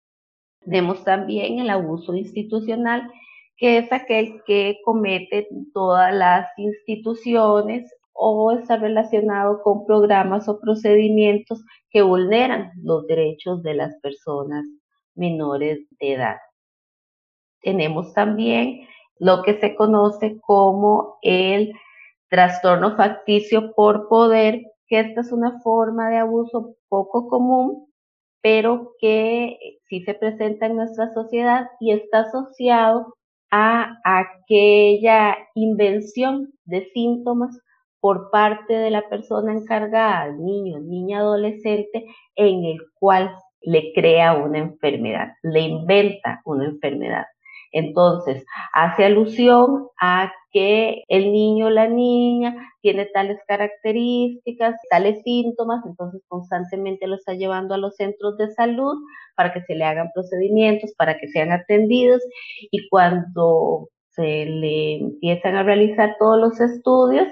Tenemos 0.64 1.04
también 1.04 1.60
el 1.60 1.70
abuso 1.70 2.12
institucional, 2.16 3.08
que 3.56 3.78
es 3.78 3.92
aquel 3.92 4.42
que 4.44 4.80
cometen 4.84 5.46
todas 5.72 6.12
las 6.12 6.48
instituciones 6.56 7.94
o 8.20 8.50
está 8.50 8.76
relacionado 8.76 9.62
con 9.62 9.86
programas 9.86 10.48
o 10.48 10.58
procedimientos 10.58 11.64
que 11.90 12.02
vulneran 12.02 12.72
los 12.82 13.06
derechos 13.06 13.62
de 13.62 13.74
las 13.74 13.94
personas 14.00 14.66
menores 15.14 15.86
de 16.00 16.14
edad. 16.14 16.36
Tenemos 17.60 18.12
también 18.14 18.80
lo 19.18 19.42
que 19.42 19.60
se 19.60 19.76
conoce 19.76 20.40
como 20.40 21.18
el 21.22 21.72
trastorno 22.28 22.96
facticio 22.96 23.72
por 23.74 24.08
poder, 24.08 24.62
que 24.88 25.00
esta 25.00 25.20
es 25.20 25.30
una 25.30 25.60
forma 25.60 26.10
de 26.10 26.18
abuso 26.18 26.74
poco 26.88 27.28
común, 27.28 27.86
pero 28.42 28.94
que 29.00 29.58
sí 29.88 30.02
se 30.02 30.14
presenta 30.14 30.66
en 30.66 30.76
nuestra 30.76 31.12
sociedad 31.14 31.68
y 31.78 31.92
está 31.92 32.20
asociado 32.20 33.14
a 33.50 33.96
aquella 34.04 35.36
invención 35.54 36.52
de 36.64 36.90
síntomas 36.92 37.56
por 38.00 38.30
parte 38.30 38.74
de 38.74 38.90
la 38.90 39.08
persona 39.08 39.52
encargada, 39.52 40.32
niño, 40.32 40.80
niña, 40.80 41.18
adolescente, 41.18 42.06
en 42.36 42.64
el 42.64 42.78
cual 42.94 43.34
le 43.62 43.92
crea 43.92 44.34
una 44.34 44.58
enfermedad, 44.58 45.32
le 45.42 45.60
inventa 45.60 46.40
una 46.44 46.66
enfermedad. 46.66 47.24
Entonces, 47.72 48.44
hace 48.72 49.04
alusión 49.04 49.88
a 50.00 50.32
que 50.52 51.02
el 51.08 51.32
niño 51.32 51.66
o 51.66 51.70
la 51.70 51.86
niña 51.86 52.56
tiene 52.80 53.06
tales 53.06 53.38
características, 53.46 54.76
tales 54.90 55.20
síntomas, 55.22 55.84
entonces 55.84 56.22
constantemente 56.28 57.06
lo 57.06 57.16
está 57.16 57.34
llevando 57.34 57.74
a 57.74 57.78
los 57.78 57.96
centros 57.96 58.38
de 58.38 58.48
salud 58.52 58.96
para 59.36 59.52
que 59.52 59.60
se 59.62 59.74
le 59.74 59.84
hagan 59.84 60.10
procedimientos, 60.14 60.94
para 60.96 61.18
que 61.18 61.28
sean 61.28 61.52
atendidos 61.52 62.22
y 62.70 62.88
cuando 62.88 63.88
se 64.10 64.46
le 64.46 64.96
empiezan 64.96 65.56
a 65.56 65.62
realizar 65.62 66.16
todos 66.18 66.40
los 66.40 66.60
estudios, 66.60 67.28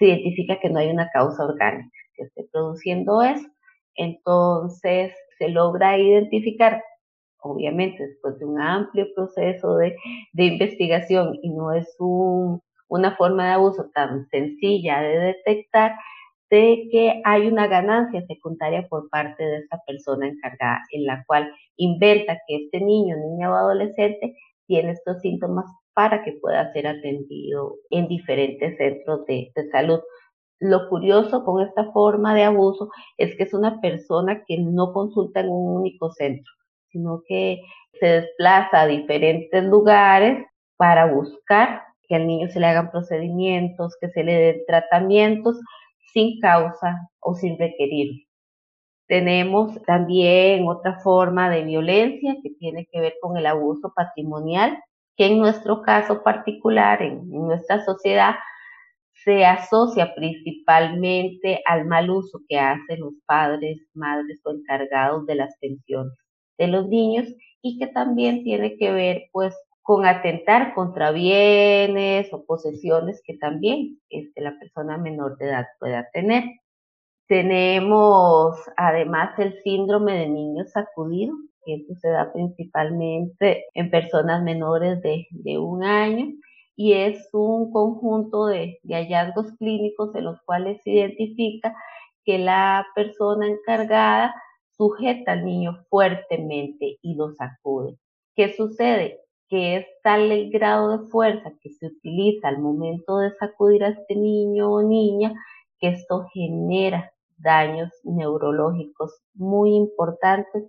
se 0.00 0.06
identifica 0.06 0.58
que 0.58 0.70
no 0.70 0.78
hay 0.78 0.88
una 0.88 1.10
causa 1.10 1.44
orgánica 1.44 1.90
que 2.14 2.24
esté 2.24 2.48
produciendo 2.50 3.22
eso. 3.22 3.46
Entonces, 3.94 5.12
se 5.38 5.48
logra 5.50 5.98
identificar 5.98 6.82
obviamente 7.42 8.06
después 8.06 8.38
de 8.38 8.46
un 8.46 8.60
amplio 8.60 9.06
proceso 9.14 9.76
de, 9.76 9.96
investigación 10.34 11.38
y 11.42 11.50
no 11.50 11.72
es 11.72 11.86
una 12.88 13.16
forma 13.16 13.46
de 13.46 13.52
abuso 13.52 13.90
tan 13.94 14.26
sencilla 14.28 15.00
de 15.02 15.18
detectar, 15.18 15.92
de 16.50 16.88
que 16.90 17.22
hay 17.24 17.46
una 17.46 17.66
ganancia 17.68 18.22
secundaria 18.26 18.88
por 18.88 19.08
parte 19.10 19.44
de 19.44 19.58
esa 19.58 19.80
persona 19.86 20.28
encargada, 20.28 20.80
en 20.90 21.04
la 21.04 21.22
cual 21.26 21.52
inventa 21.76 22.38
que 22.46 22.56
este 22.64 22.80
niño, 22.80 23.16
niña 23.16 23.50
o 23.50 23.54
adolescente 23.54 24.36
tiene 24.70 24.92
estos 24.92 25.20
síntomas 25.20 25.66
para 25.94 26.22
que 26.22 26.34
pueda 26.40 26.72
ser 26.72 26.86
atendido 26.86 27.74
en 27.90 28.06
diferentes 28.06 28.76
centros 28.76 29.26
de 29.26 29.52
salud. 29.72 29.98
Lo 30.60 30.88
curioso 30.88 31.44
con 31.44 31.66
esta 31.66 31.90
forma 31.90 32.36
de 32.36 32.44
abuso 32.44 32.88
es 33.18 33.36
que 33.36 33.42
es 33.42 33.52
una 33.52 33.80
persona 33.80 34.44
que 34.46 34.58
no 34.58 34.92
consulta 34.92 35.40
en 35.40 35.48
un 35.48 35.80
único 35.80 36.12
centro 36.12 36.52
sino 36.90 37.22
que 37.26 37.62
se 37.98 38.06
desplaza 38.06 38.82
a 38.82 38.86
diferentes 38.86 39.64
lugares 39.64 40.46
para 40.76 41.12
buscar 41.12 41.82
que 42.08 42.16
al 42.16 42.26
niño 42.26 42.48
se 42.48 42.60
le 42.60 42.66
hagan 42.66 42.90
procedimientos, 42.90 43.96
que 44.00 44.08
se 44.10 44.24
le 44.24 44.32
den 44.32 44.62
tratamientos 44.66 45.60
sin 46.12 46.40
causa 46.40 47.08
o 47.20 47.34
sin 47.34 47.58
requerir. 47.58 48.26
Tenemos 49.10 49.82
también 49.82 50.68
otra 50.68 51.00
forma 51.00 51.50
de 51.50 51.64
violencia 51.64 52.36
que 52.44 52.50
tiene 52.50 52.86
que 52.92 53.00
ver 53.00 53.14
con 53.20 53.36
el 53.36 53.44
abuso 53.46 53.92
patrimonial, 53.92 54.78
que 55.16 55.26
en 55.26 55.40
nuestro 55.40 55.82
caso 55.82 56.22
particular, 56.22 57.02
en, 57.02 57.28
nuestra 57.28 57.84
sociedad, 57.84 58.36
se 59.24 59.44
asocia 59.44 60.14
principalmente 60.14 61.60
al 61.66 61.86
mal 61.86 62.08
uso 62.08 62.38
que 62.48 62.56
hacen 62.60 63.00
los 63.00 63.14
padres, 63.26 63.80
madres 63.94 64.40
o 64.44 64.52
encargados 64.52 65.26
de 65.26 65.34
las 65.34 65.56
pensiones 65.58 66.16
de 66.56 66.68
los 66.68 66.86
niños 66.86 67.26
y 67.62 67.80
que 67.80 67.88
también 67.88 68.44
tiene 68.44 68.76
que 68.76 68.92
ver 68.92 69.24
pues 69.32 69.56
con 69.82 70.06
atentar 70.06 70.72
contra 70.72 71.10
bienes 71.10 72.32
o 72.32 72.44
posesiones 72.44 73.20
que 73.26 73.36
también 73.38 73.98
este, 74.08 74.40
la 74.40 74.56
persona 74.60 74.98
menor 74.98 75.36
de 75.38 75.46
edad 75.46 75.66
pueda 75.80 76.08
tener. 76.12 76.44
Tenemos 77.30 78.56
además 78.76 79.38
el 79.38 79.56
síndrome 79.62 80.14
de 80.18 80.28
niño 80.28 80.64
sacudido, 80.64 81.32
que 81.64 81.86
se 82.00 82.08
da 82.08 82.32
principalmente 82.32 83.66
en 83.74 83.88
personas 83.88 84.42
menores 84.42 85.00
de, 85.00 85.28
de 85.30 85.56
un 85.56 85.84
año 85.84 86.26
y 86.74 86.94
es 86.94 87.28
un 87.32 87.70
conjunto 87.70 88.46
de, 88.46 88.80
de 88.82 88.94
hallazgos 88.96 89.52
clínicos 89.60 90.12
en 90.16 90.24
los 90.24 90.42
cuales 90.42 90.82
se 90.82 90.90
identifica 90.90 91.72
que 92.24 92.38
la 92.40 92.84
persona 92.96 93.46
encargada 93.46 94.34
sujeta 94.76 95.30
al 95.30 95.44
niño 95.44 95.84
fuertemente 95.88 96.98
y 97.00 97.14
lo 97.14 97.32
sacude. 97.34 97.96
¿Qué 98.34 98.54
sucede? 98.54 99.20
Que 99.48 99.76
es 99.76 99.86
tal 100.02 100.32
el 100.32 100.50
grado 100.50 100.98
de 100.98 101.08
fuerza 101.10 101.52
que 101.62 101.70
se 101.70 101.86
utiliza 101.86 102.48
al 102.48 102.58
momento 102.58 103.18
de 103.18 103.30
sacudir 103.36 103.84
a 103.84 103.90
este 103.90 104.16
niño 104.16 104.72
o 104.72 104.82
niña 104.82 105.32
que 105.78 105.90
esto 105.90 106.26
genera 106.34 107.12
daños 107.42 107.90
neurológicos 108.04 109.20
muy 109.34 109.74
importantes 109.74 110.64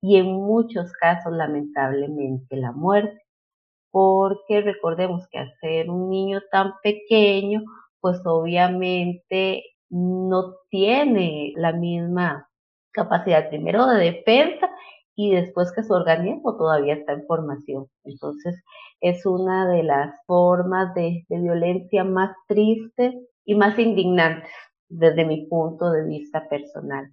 y 0.00 0.16
en 0.16 0.26
muchos 0.26 0.92
casos 0.92 1.32
lamentablemente 1.32 2.56
la 2.56 2.72
muerte 2.72 3.24
porque 3.94 4.60
recordemos 4.60 5.28
que 5.28 5.38
al 5.38 5.54
ser 5.60 5.88
un 5.88 6.10
niño 6.10 6.40
tan 6.50 6.72
pequeño, 6.82 7.62
pues 8.00 8.20
obviamente 8.24 9.62
no 9.88 10.56
tiene 10.68 11.52
la 11.54 11.72
misma 11.72 12.48
capacidad 12.90 13.48
primero 13.50 13.86
de 13.86 14.10
defensa 14.10 14.68
y 15.14 15.30
después 15.30 15.70
que 15.70 15.84
su 15.84 15.92
organismo 15.92 16.56
todavía 16.56 16.94
está 16.94 17.12
en 17.12 17.24
formación. 17.24 17.86
Entonces 18.02 18.60
es 19.00 19.24
una 19.26 19.68
de 19.68 19.84
las 19.84 20.12
formas 20.26 20.92
de, 20.94 21.24
violencia 21.28 22.02
más 22.02 22.34
tristes 22.48 23.14
y 23.44 23.54
más 23.54 23.78
indignantes 23.78 24.50
desde 24.88 25.24
mi 25.24 25.46
punto 25.46 25.90
de 25.90 26.04
vista 26.06 26.48
personal. 26.48 27.12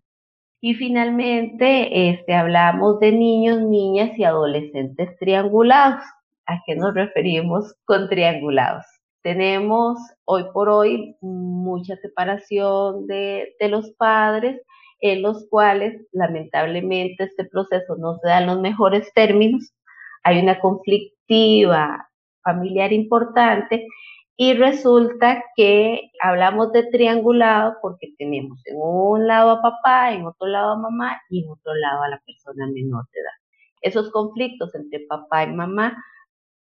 Y 0.62 0.76
finalmente, 0.76 2.10
este, 2.10 2.34
hablamos 2.34 3.00
de 3.00 3.12
niños, 3.12 3.62
niñas 3.62 4.12
y 4.18 4.24
adolescentes 4.24 5.18
triangulados. 5.18 6.04
¿A 6.46 6.62
qué 6.66 6.76
nos 6.76 6.94
referimos 6.94 7.74
con 7.86 8.10
triangulados? 8.10 8.86
Tenemos 9.24 9.98
hoy 10.26 10.46
por 10.54 10.70
hoy 10.70 11.16
mucha 11.22 11.96
separación 11.98 13.08
de, 13.08 13.56
de 13.60 13.70
los 13.70 13.92
padres, 13.94 14.62
en 15.00 15.24
los 15.24 15.48
cuales 15.50 16.00
lamentablemente 16.12 17.24
este 17.24 17.46
proceso 17.46 17.96
no 17.98 18.18
se 18.18 18.28
da 18.28 18.42
en 18.42 18.48
los 18.48 18.60
mejores 18.60 19.12
términos. 19.14 19.74
Hay 20.24 20.40
una 20.40 20.60
conflictiva 20.60 22.08
familiar 22.44 22.94
importante 22.94 23.88
y 24.42 24.56
resulta 24.56 25.44
que 25.56 26.10
hablamos 26.20 26.72
de 26.72 26.82
triangulado 26.88 27.76
porque 27.80 28.16
tenemos 28.18 28.60
en 28.66 28.76
un 28.76 29.28
lado 29.28 29.52
a 29.52 29.62
papá, 29.62 30.14
en 30.14 30.26
otro 30.26 30.48
lado 30.48 30.72
a 30.72 30.80
mamá 30.80 31.22
y 31.30 31.44
en 31.44 31.52
otro 31.52 31.76
lado 31.76 32.02
a 32.02 32.10
la 32.10 32.20
persona 32.26 32.66
menor 32.66 33.06
de 33.14 33.20
edad. 33.20 33.38
Esos 33.84 34.10
conflictos 34.10 34.74
entre 34.74 35.02
papá 35.02 35.44
y 35.44 35.54
mamá 35.54 35.96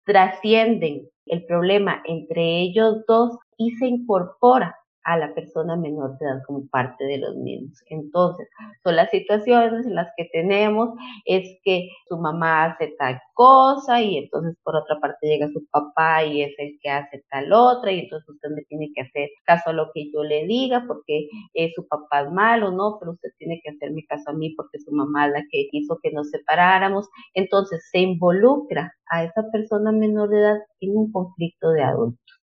trascienden 0.06 1.10
el 1.26 1.44
problema 1.48 2.04
entre 2.06 2.60
ellos 2.60 2.98
dos 3.08 3.40
y 3.58 3.72
se 3.72 3.88
incorpora 3.88 4.76
a 5.04 5.18
la 5.18 5.34
persona 5.34 5.76
menor 5.76 6.18
de 6.18 6.26
edad 6.26 6.42
como 6.46 6.68
parte 6.68 7.04
de 7.06 7.18
los 7.18 7.36
mismos. 7.36 7.82
Entonces, 7.88 8.48
son 8.84 8.96
las 8.96 9.10
situaciones 9.10 9.86
en 9.86 9.96
las 9.96 10.10
que 10.16 10.30
tenemos 10.32 10.90
es 11.26 11.60
que 11.64 11.90
su 12.08 12.18
mamá 12.18 12.66
hace 12.66 12.94
tal 12.98 13.20
cosa 13.34 14.02
y 14.02 14.18
entonces 14.18 14.56
por 14.64 14.76
otra 14.76 15.00
parte 15.00 15.28
llega 15.28 15.48
su 15.50 15.66
papá 15.72 16.24
y 16.24 16.44
es 16.44 16.54
el 16.58 16.78
que 16.82 16.90
hace 16.90 17.24
tal 17.30 17.52
otra 17.54 17.92
y 17.92 18.00
entonces 18.02 18.30
usted 18.30 18.50
me 18.52 18.64
tiene 18.64 18.92
que 18.94 19.02
hacer 19.02 19.30
caso 19.46 19.72
a 19.72 19.74
lo 19.74 19.92
que 19.94 20.12
yo 20.12 20.24
le 20.24 20.46
diga 20.46 20.86
porque 20.88 21.28
eh, 21.54 21.72
su 21.76 21.88
papá 21.88 22.22
es 22.22 22.32
malo, 22.32 22.72
no, 22.72 22.98
pero 23.00 23.14
usted 23.14 23.30
tiene 23.38 23.60
que 23.64 23.72
hacerme 23.72 24.06
caso 24.08 24.30
a 24.30 24.34
mí 24.34 24.54
porque 24.56 24.80
su 24.80 24.92
mamá 24.92 25.28
es 25.28 25.34
la 25.34 25.44
que 25.50 25.68
hizo 25.72 26.00
que 26.02 26.12
nos 26.12 26.30
separáramos. 26.30 27.10
Entonces 27.34 27.88
se 27.92 28.00
involucra 28.00 28.94
a 29.10 29.24
esa 29.24 29.44
persona 29.52 29.92
menor 29.92 30.30
de 30.30 30.40
edad 30.40 30.58
en 30.82 30.98
un 30.98 31.12
conflicto 31.12 31.72
de 31.72 31.84
adultos 31.84 32.41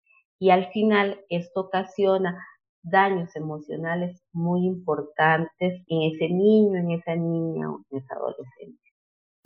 y 0.41 0.49
al 0.49 0.71
final 0.71 1.21
esto 1.30 1.62
ocasiona 1.62 2.36
daños 2.82 3.30
emocionales 3.36 4.19
muy 4.34 4.65
importantes 4.65 5.84
en 5.86 6.01
ese 6.12 6.30
niño, 6.30 6.80
en 6.80 6.91
esa 6.91 7.15
niña 7.15 7.69
o 7.69 7.82
en 7.91 7.99
esa 7.99 8.15
adolescente. 8.15 8.82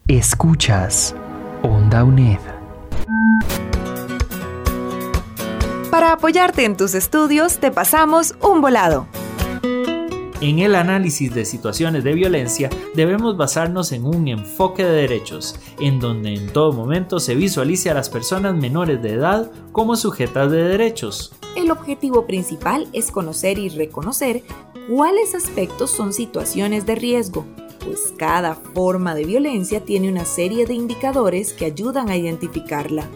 Escuchas 0.07 1.13
Onda 1.63 2.05
UNED. 2.05 2.39
Para 5.91 6.13
apoyarte 6.13 6.63
en 6.63 6.77
tus 6.77 6.95
estudios, 6.95 7.59
te 7.59 7.71
pasamos 7.71 8.37
un 8.41 8.61
volado. 8.61 9.07
En 10.41 10.59
el 10.59 10.75
análisis 10.75 11.33
de 11.33 11.45
situaciones 11.45 12.03
de 12.03 12.13
violencia 12.13 12.69
debemos 12.93 13.37
basarnos 13.37 13.93
en 13.93 14.05
un 14.05 14.27
enfoque 14.27 14.83
de 14.83 14.91
derechos, 14.91 15.55
en 15.79 15.99
donde 15.99 16.33
en 16.33 16.51
todo 16.51 16.73
momento 16.73 17.19
se 17.19 17.35
visualice 17.35 17.89
a 17.89 17.93
las 17.93 18.09
personas 18.09 18.53
menores 18.53 19.01
de 19.01 19.13
edad 19.13 19.49
como 19.71 19.95
sujetas 19.95 20.51
de 20.51 20.63
derechos. 20.63 21.33
El 21.55 21.71
objetivo 21.71 22.27
principal 22.27 22.89
es 22.91 23.11
conocer 23.11 23.57
y 23.57 23.69
reconocer 23.69 24.43
cuáles 24.89 25.35
aspectos 25.35 25.89
son 25.89 26.11
situaciones 26.11 26.85
de 26.85 26.95
riesgo, 26.95 27.45
pues 27.85 28.13
cada 28.17 28.55
forma 28.55 29.15
de 29.15 29.23
violencia 29.23 29.85
tiene 29.85 30.09
una 30.09 30.25
serie 30.25 30.65
de 30.65 30.73
indicadores 30.73 31.53
que 31.53 31.65
ayudan 31.65 32.09
a 32.09 32.17
identificarla. 32.17 33.07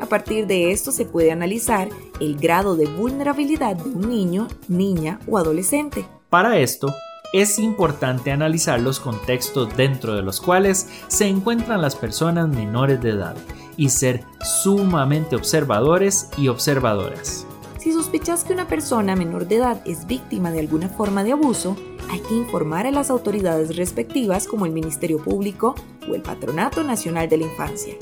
A 0.00 0.06
partir 0.06 0.48
de 0.48 0.72
esto 0.72 0.90
se 0.90 1.04
puede 1.04 1.30
analizar 1.30 1.88
el 2.20 2.36
grado 2.36 2.74
de 2.74 2.86
vulnerabilidad 2.86 3.76
de 3.76 3.88
un 3.88 4.08
niño, 4.10 4.48
niña 4.68 5.20
o 5.28 5.38
adolescente. 5.38 6.04
Para 6.30 6.58
esto, 6.58 6.92
es 7.32 7.58
importante 7.58 8.32
analizar 8.32 8.80
los 8.80 8.98
contextos 8.98 9.76
dentro 9.76 10.14
de 10.14 10.22
los 10.22 10.40
cuales 10.40 10.88
se 11.06 11.26
encuentran 11.28 11.80
las 11.80 11.94
personas 11.94 12.48
menores 12.48 13.00
de 13.00 13.10
edad 13.10 13.36
y 13.76 13.90
ser 13.90 14.24
sumamente 14.42 15.36
observadores 15.36 16.28
y 16.36 16.48
observadoras. 16.48 17.46
Si 17.78 17.92
sospechas 17.92 18.42
que 18.42 18.52
una 18.52 18.66
persona 18.66 19.14
menor 19.14 19.46
de 19.46 19.56
edad 19.56 19.80
es 19.84 20.06
víctima 20.06 20.50
de 20.50 20.60
alguna 20.60 20.88
forma 20.88 21.22
de 21.22 21.32
abuso, 21.32 21.76
hay 22.10 22.18
que 22.20 22.34
informar 22.34 22.86
a 22.86 22.90
las 22.90 23.10
autoridades 23.10 23.76
respectivas 23.76 24.48
como 24.48 24.66
el 24.66 24.72
Ministerio 24.72 25.22
Público 25.22 25.76
o 26.10 26.14
el 26.16 26.22
Patronato 26.22 26.82
Nacional 26.82 27.28
de 27.28 27.36
la 27.36 27.44
Infancia. 27.44 27.94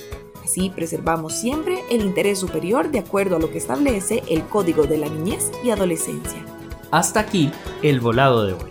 Así 0.42 0.70
preservamos 0.70 1.34
siempre 1.34 1.80
el 1.90 2.00
interés 2.00 2.38
superior 2.38 2.90
de 2.90 3.00
acuerdo 3.00 3.36
a 3.36 3.38
lo 3.38 3.50
que 3.50 3.58
establece 3.58 4.22
el 4.28 4.44
Código 4.44 4.86
de 4.86 4.98
la 4.98 5.08
Niñez 5.08 5.50
y 5.62 5.70
Adolescencia. 5.70 6.53
Hasta 6.90 7.20
aquí 7.20 7.50
el 7.82 8.00
volado 8.00 8.46
de 8.46 8.52
hoy. 8.52 8.70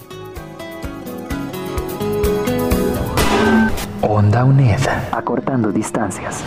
Onda 4.02 4.44
UNED, 4.46 4.80
acortando 5.12 5.72
distancias. 5.72 6.44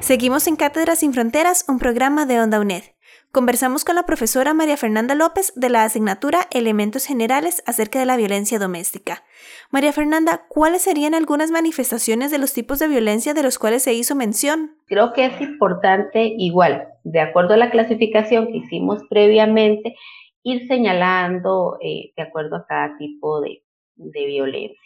Seguimos 0.00 0.46
en 0.46 0.56
Cátedra 0.56 0.96
Sin 0.96 1.12
Fronteras, 1.12 1.64
un 1.68 1.78
programa 1.78 2.24
de 2.24 2.40
Onda 2.40 2.60
UNED. 2.60 2.82
Conversamos 3.30 3.84
con 3.84 3.94
la 3.94 4.06
profesora 4.06 4.54
María 4.54 4.78
Fernanda 4.78 5.14
López 5.14 5.52
de 5.54 5.68
la 5.68 5.84
asignatura 5.84 6.48
Elementos 6.50 7.04
Generales 7.04 7.62
acerca 7.66 7.98
de 7.98 8.06
la 8.06 8.16
violencia 8.16 8.58
doméstica. 8.58 9.22
María 9.70 9.92
Fernanda, 9.92 10.46
¿cuáles 10.48 10.80
serían 10.80 11.14
algunas 11.14 11.50
manifestaciones 11.50 12.30
de 12.30 12.38
los 12.38 12.54
tipos 12.54 12.78
de 12.78 12.88
violencia 12.88 13.34
de 13.34 13.42
los 13.42 13.58
cuales 13.58 13.82
se 13.82 13.92
hizo 13.92 14.14
mención? 14.14 14.76
Creo 14.86 15.12
que 15.12 15.26
es 15.26 15.40
importante 15.42 16.32
igual, 16.38 16.88
de 17.04 17.20
acuerdo 17.20 17.52
a 17.52 17.58
la 17.58 17.70
clasificación 17.70 18.46
que 18.46 18.58
hicimos 18.58 19.02
previamente, 19.10 19.94
ir 20.42 20.66
señalando 20.68 21.78
eh, 21.80 22.12
de 22.16 22.22
acuerdo 22.22 22.56
a 22.56 22.66
cada 22.66 22.96
tipo 22.98 23.40
de, 23.40 23.62
violencia. 23.96 24.78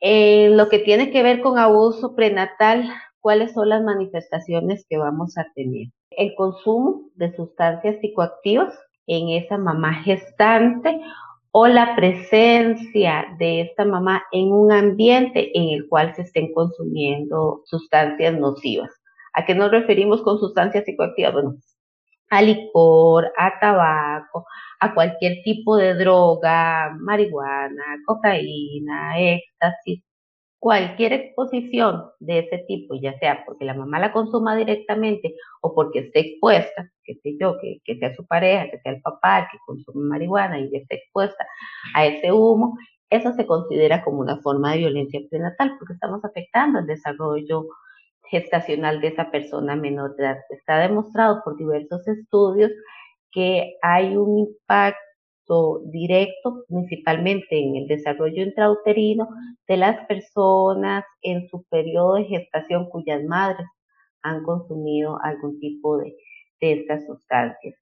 En 0.00 0.56
lo 0.56 0.68
que 0.68 0.78
tiene 0.78 1.10
que 1.10 1.22
ver 1.22 1.40
con 1.40 1.58
abuso 1.58 2.14
prenatal, 2.14 2.88
¿cuáles 3.20 3.52
son 3.52 3.68
las 3.68 3.82
manifestaciones 3.82 4.86
que 4.88 4.98
vamos 4.98 5.36
a 5.38 5.46
tener? 5.54 5.88
El 6.10 6.34
consumo 6.34 7.10
de 7.14 7.34
sustancias 7.34 7.96
psicoactivas 8.00 8.78
en 9.06 9.28
esa 9.30 9.58
mamá 9.58 9.94
gestante 10.02 11.00
o 11.52 11.66
la 11.66 11.96
presencia 11.96 13.26
de 13.38 13.62
esta 13.62 13.84
mamá 13.84 14.22
en 14.32 14.52
un 14.52 14.72
ambiente 14.72 15.50
en 15.58 15.70
el 15.70 15.88
cual 15.88 16.14
se 16.14 16.22
estén 16.22 16.52
consumiendo 16.52 17.62
sustancias 17.64 18.38
nocivas. 18.38 18.90
¿A 19.32 19.44
qué 19.44 19.54
nos 19.54 19.70
referimos 19.70 20.22
con 20.22 20.38
sustancias 20.38 20.84
psicoactivas? 20.84 21.32
Bueno, 21.32 21.56
a 22.30 22.42
licor, 22.42 23.32
a 23.36 23.58
tabaco, 23.58 24.46
a 24.80 24.94
cualquier 24.94 25.42
tipo 25.44 25.76
de 25.76 25.94
droga, 25.94 26.94
marihuana, 27.00 27.84
cocaína, 28.06 29.18
éxtasis, 29.18 30.02
Cualquier 30.60 31.14
exposición 31.14 32.10
de 32.20 32.40
ese 32.40 32.58
tipo, 32.68 32.94
ya 32.94 33.18
sea 33.18 33.44
porque 33.46 33.64
la 33.64 33.72
mamá 33.72 33.98
la 33.98 34.12
consuma 34.12 34.54
directamente 34.54 35.34
o 35.62 35.74
porque 35.74 36.00
esté 36.00 36.20
expuesta, 36.20 36.90
que 37.02 37.14
sé 37.14 37.38
yo, 37.40 37.56
que, 37.58 37.78
que 37.82 37.96
sea 37.96 38.14
su 38.14 38.26
pareja, 38.26 38.70
que 38.70 38.78
sea 38.80 38.92
el 38.92 39.00
papá 39.00 39.48
que 39.50 39.56
consume 39.64 40.06
marihuana 40.06 40.60
y 40.60 40.68
esté 40.76 40.96
expuesta 40.96 41.46
a 41.94 42.04
ese 42.04 42.30
humo, 42.30 42.76
eso 43.08 43.32
se 43.32 43.46
considera 43.46 44.04
como 44.04 44.20
una 44.20 44.36
forma 44.42 44.72
de 44.72 44.80
violencia 44.80 45.20
prenatal 45.30 45.76
porque 45.78 45.94
estamos 45.94 46.22
afectando 46.26 46.80
el 46.80 46.86
desarrollo 46.86 47.64
gestacional 48.24 49.00
de 49.00 49.08
esa 49.08 49.30
persona 49.30 49.76
menor 49.76 50.14
de 50.16 50.24
edad. 50.24 50.38
Está 50.50 50.78
demostrado 50.80 51.40
por 51.42 51.56
diversos 51.56 52.06
estudios 52.06 52.70
que 53.32 53.76
hay 53.82 54.16
un 54.16 54.38
impacto 54.38 55.80
directo, 55.86 56.64
principalmente 56.68 57.58
en 57.58 57.76
el 57.76 57.86
desarrollo 57.88 58.42
intrauterino 58.42 59.28
de 59.66 59.76
las 59.76 60.06
personas 60.06 61.04
en 61.22 61.48
su 61.48 61.64
periodo 61.64 62.14
de 62.14 62.24
gestación 62.24 62.88
cuyas 62.88 63.22
madres 63.24 63.66
han 64.22 64.42
consumido 64.44 65.18
algún 65.22 65.58
tipo 65.58 65.98
de, 65.98 66.14
de 66.60 66.72
estas 66.72 67.06
sustancias. 67.06 67.74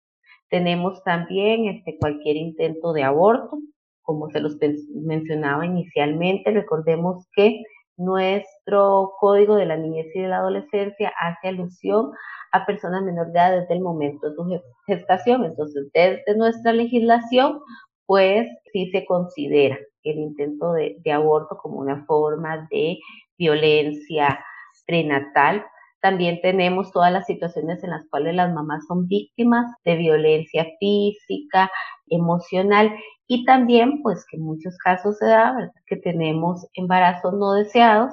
Tenemos 0.49 1.03
también 1.05 1.67
este, 1.67 1.99
cualquier 1.99 2.37
intento 2.37 2.93
de 2.93 3.03
aborto, 3.03 3.59
como 4.03 4.31
se 4.31 4.41
los 4.41 4.57
mencionaba 4.95 5.67
inicialmente. 5.67 6.51
Recordemos 6.51 7.27
que 7.35 7.63
nuestro 7.99 9.13
código 9.21 9.57
de 9.57 9.67
la 9.67 9.77
niñez 9.77 10.07
y 10.15 10.23
de 10.23 10.29
la 10.29 10.39
adolescencia 10.39 11.13
hace 11.21 11.49
alusión 11.49 12.13
a 12.53 12.65
personas 12.65 13.03
menores 13.03 13.33
de 13.33 13.39
edad 13.39 13.61
desde 13.61 13.75
el 13.75 13.81
momento 13.81 14.29
de 14.29 14.35
su 14.35 14.63
gestación. 14.87 15.45
Entonces, 15.45 15.89
desde 15.93 16.37
nuestra 16.37 16.73
legislación, 16.73 17.61
pues 18.07 18.49
sí 18.73 18.91
se 18.91 19.05
considera 19.05 19.77
el 20.05 20.19
intento 20.19 20.73
de, 20.73 20.97
de 21.05 21.13
aborto 21.13 21.59
como 21.59 21.81
una 21.81 22.07
forma 22.07 22.67
de 22.71 22.99
violencia 23.37 24.43
prenatal. 24.87 25.65
También 26.01 26.41
tenemos 26.41 26.93
todas 26.93 27.13
las 27.13 27.27
situaciones 27.27 27.83
en 27.85 27.91
las 27.91 28.09
cuales 28.09 28.35
las 28.35 28.53
mamás 28.55 28.87
son 28.87 29.09
víctimas 29.09 29.67
de 29.85 29.97
violencia 29.97 30.67
física, 30.79 31.71
emocional 32.11 32.95
y 33.27 33.45
también, 33.45 34.03
pues 34.03 34.25
que 34.31 34.39
en 34.39 34.45
muchos 34.45 34.77
casos 34.79 35.19
se 35.19 35.27
da, 35.27 35.73
que 35.87 35.97
tenemos 35.97 36.67
embarazos 36.75 37.35
no 37.35 37.53
deseados, 37.53 38.13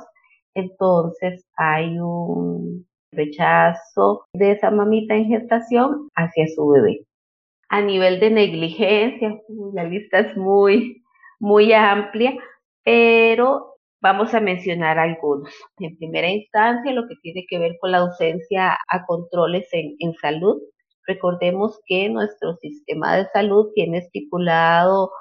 entonces 0.54 1.46
hay 1.56 1.98
un 2.00 2.86
rechazo 3.12 4.26
de 4.34 4.52
esa 4.52 4.72
mamita 4.72 5.16
en 5.16 5.28
gestación 5.28 6.10
hacia 6.16 6.48
su 6.56 6.68
bebé. 6.68 7.06
A 7.70 7.82
nivel 7.82 8.20
de 8.20 8.30
negligencia, 8.32 9.40
la 9.74 9.86
lista 9.86 10.20
es 10.20 10.38
muy, 10.38 11.04
muy 11.40 11.74
amplia, 11.74 12.36
pero 12.84 13.76
vamos 14.02 14.34
a 14.34 14.40
mencionar 14.40 15.00
algunos. 15.00 15.52
En 15.80 15.98
primera 15.98 16.30
instancia, 16.30 16.92
lo 16.94 17.08
que 17.08 17.16
tiene 17.22 17.46
que 17.50 17.58
ver 17.58 17.78
con 17.80 17.92
la 17.92 18.00
ausencia 18.00 18.78
a 18.90 19.06
controles 19.06 19.68
en, 19.72 19.96
en 20.00 20.14
salud, 20.16 20.62
Recordemos 21.08 21.80
que 21.86 22.10
nuestro 22.10 22.56
sistema 22.58 23.16
de 23.18 23.28
salud 23.34 23.72
tiene 23.76 24.00
estipulado 24.00 25.12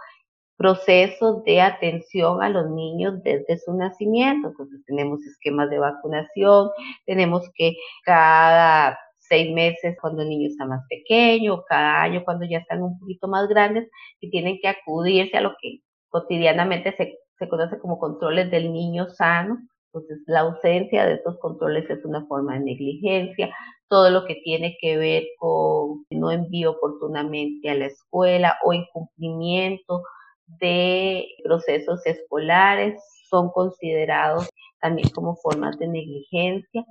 procesos 0.57 1.43
de 1.45 1.61
atención 1.61 2.43
a 2.43 2.49
los 2.49 2.71
niños 2.71 3.23
desde 3.23 3.59
su 3.59 3.75
nacimiento. 3.75 4.49
Entonces 4.49 4.81
tenemos 4.87 5.21
esquemas 5.23 5.69
de 5.71 5.79
vacunación, 5.79 6.71
tenemos 7.07 7.51
que 7.55 7.77
cada 8.05 8.99
seis 9.19 9.53
meses 9.53 9.97
cuando 10.01 10.23
el 10.23 10.29
niño 10.29 10.49
está 10.49 10.67
más 10.67 10.83
pequeño, 10.89 11.63
cada 11.69 12.03
año 12.03 12.23
cuando 12.25 12.47
ya 12.47 12.59
están 12.59 12.83
un 12.83 12.99
poquito 12.99 13.27
más 13.29 13.49
grandes 13.49 13.89
y 14.21 14.31
tienen 14.31 14.59
que 14.61 14.69
acudirse 14.69 15.37
a 15.37 15.41
lo 15.41 15.55
que 15.61 15.81
cotidianamente 16.09 16.95
se, 16.97 17.19
se 17.39 17.49
conoce 17.49 17.79
como 17.79 17.99
controles 17.99 18.51
del 18.51 18.73
niño 18.73 19.09
sano. 19.09 19.59
Entonces 19.93 20.19
la 20.27 20.41
ausencia 20.41 21.07
de 21.07 21.15
estos 21.15 21.39
controles 21.39 21.89
es 21.89 22.05
una 22.05 22.27
forma 22.27 22.55
de 22.55 22.61
negligencia, 22.61 23.55
todo 23.89 24.11
lo 24.11 24.25
que 24.27 24.37
tiene 24.37 24.77
que 24.81 24.97
ver 24.97 25.25
con 25.39 26.05
no 26.11 26.31
envío 26.31 26.73
oportunamente 26.73 27.71
a 27.71 27.75
la 27.75 27.87
escuela 27.87 28.59
o 28.65 28.73
incumplimiento 28.73 30.03
de 30.47 31.27
procesos 31.43 32.05
escolares 32.07 33.03
son 33.29 33.51
considerados 33.51 34.49
también 34.81 35.09
como 35.11 35.37
formas 35.37 35.79
de 35.79 35.89
negligencia. 35.89 36.85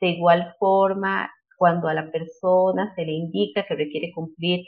De 0.00 0.08
igual 0.08 0.54
forma, 0.58 1.30
cuando 1.56 1.88
a 1.88 1.94
la 1.94 2.10
persona 2.10 2.94
se 2.94 3.04
le 3.04 3.12
indica 3.12 3.64
que 3.66 3.74
requiere 3.74 4.12
cumplir 4.12 4.64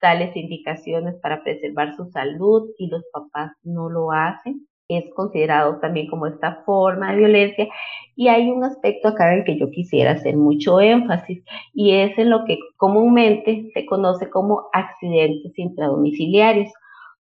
tales 0.00 0.36
indicaciones 0.36 1.14
para 1.22 1.42
preservar 1.42 1.94
su 1.96 2.06
salud 2.10 2.70
y 2.78 2.88
los 2.88 3.02
papás 3.12 3.52
no 3.62 3.88
lo 3.88 4.12
hacen, 4.12 4.66
es 4.88 5.04
considerado 5.14 5.78
también 5.80 6.08
como 6.08 6.26
esta 6.26 6.62
forma 6.66 7.10
de 7.12 7.18
violencia. 7.18 7.68
Y 8.16 8.28
hay 8.28 8.50
un 8.50 8.64
aspecto 8.64 9.08
acá 9.08 9.34
en 9.34 9.44
que 9.44 9.58
yo 9.58 9.70
quisiera 9.70 10.12
hacer 10.12 10.36
mucho 10.36 10.80
énfasis 10.80 11.42
y 11.72 11.92
es 11.94 12.16
en 12.18 12.30
lo 12.30 12.44
que 12.44 12.58
comúnmente 12.76 13.70
se 13.74 13.86
conoce 13.86 14.28
como 14.30 14.68
accidentes 14.72 15.58
intradomiciliarios. 15.58 16.72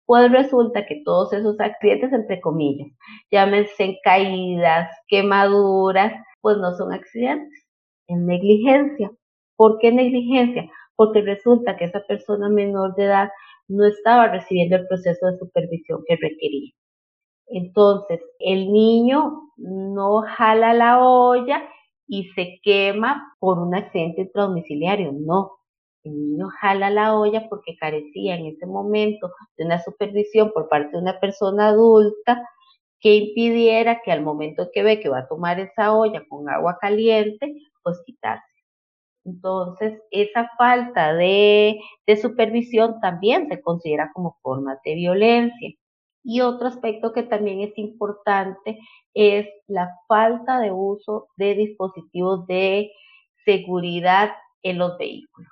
Pues 0.06 0.30
resulta 0.32 0.84
que 0.86 1.02
todos 1.04 1.32
esos 1.32 1.58
accidentes, 1.60 2.12
entre 2.12 2.40
comillas, 2.40 2.88
llámense 3.30 3.98
caídas, 4.04 4.90
quemaduras, 5.08 6.12
pues 6.40 6.58
no 6.58 6.74
son 6.76 6.92
accidentes, 6.92 7.66
es 8.08 8.18
negligencia. 8.18 9.12
¿Por 9.56 9.78
qué 9.78 9.92
negligencia? 9.92 10.68
Porque 10.96 11.22
resulta 11.22 11.76
que 11.76 11.84
esa 11.86 12.00
persona 12.06 12.48
menor 12.48 12.94
de 12.96 13.04
edad 13.04 13.30
no 13.68 13.86
estaba 13.86 14.28
recibiendo 14.28 14.76
el 14.76 14.88
proceso 14.88 15.26
de 15.26 15.38
supervisión 15.38 16.02
que 16.06 16.16
requería. 16.16 16.72
Entonces, 17.48 18.20
el 18.38 18.72
niño 18.72 19.50
no 19.56 20.22
jala 20.22 20.72
la 20.74 21.00
olla 21.04 21.62
y 22.06 22.24
se 22.34 22.60
quema 22.62 23.36
por 23.40 23.58
un 23.58 23.74
accidente 23.74 24.22
intradomiciliario, 24.22 25.12
no. 25.12 25.52
El 26.04 26.14
niño 26.14 26.48
jala 26.60 26.90
la 26.90 27.16
olla 27.16 27.48
porque 27.48 27.76
carecía 27.76 28.36
en 28.36 28.46
ese 28.46 28.66
momento 28.66 29.30
de 29.56 29.66
una 29.66 29.80
supervisión 29.82 30.52
por 30.52 30.68
parte 30.68 30.92
de 30.96 31.02
una 31.02 31.20
persona 31.20 31.68
adulta 31.68 32.42
que 33.00 33.14
impidiera 33.16 34.00
que 34.02 34.12
al 34.12 34.22
momento 34.22 34.70
que 34.72 34.82
ve 34.82 35.00
que 35.00 35.08
va 35.08 35.20
a 35.20 35.28
tomar 35.28 35.60
esa 35.60 35.94
olla 35.94 36.24
con 36.28 36.48
agua 36.48 36.78
caliente, 36.80 37.54
pues 37.82 38.00
quitarse. 38.06 38.44
Entonces, 39.24 40.00
esa 40.10 40.50
falta 40.58 41.14
de, 41.14 41.80
de 42.06 42.16
supervisión 42.16 43.00
también 43.00 43.48
se 43.48 43.60
considera 43.60 44.10
como 44.14 44.38
forma 44.42 44.78
de 44.84 44.94
violencia. 44.94 45.70
Y 46.24 46.40
otro 46.40 46.68
aspecto 46.68 47.12
que 47.12 47.24
también 47.24 47.60
es 47.60 47.76
importante 47.76 48.78
es 49.14 49.46
la 49.66 49.90
falta 50.06 50.60
de 50.60 50.70
uso 50.70 51.28
de 51.36 51.54
dispositivos 51.54 52.46
de 52.46 52.92
seguridad 53.44 54.30
en 54.62 54.78
los 54.78 54.96
vehículos. 54.98 55.50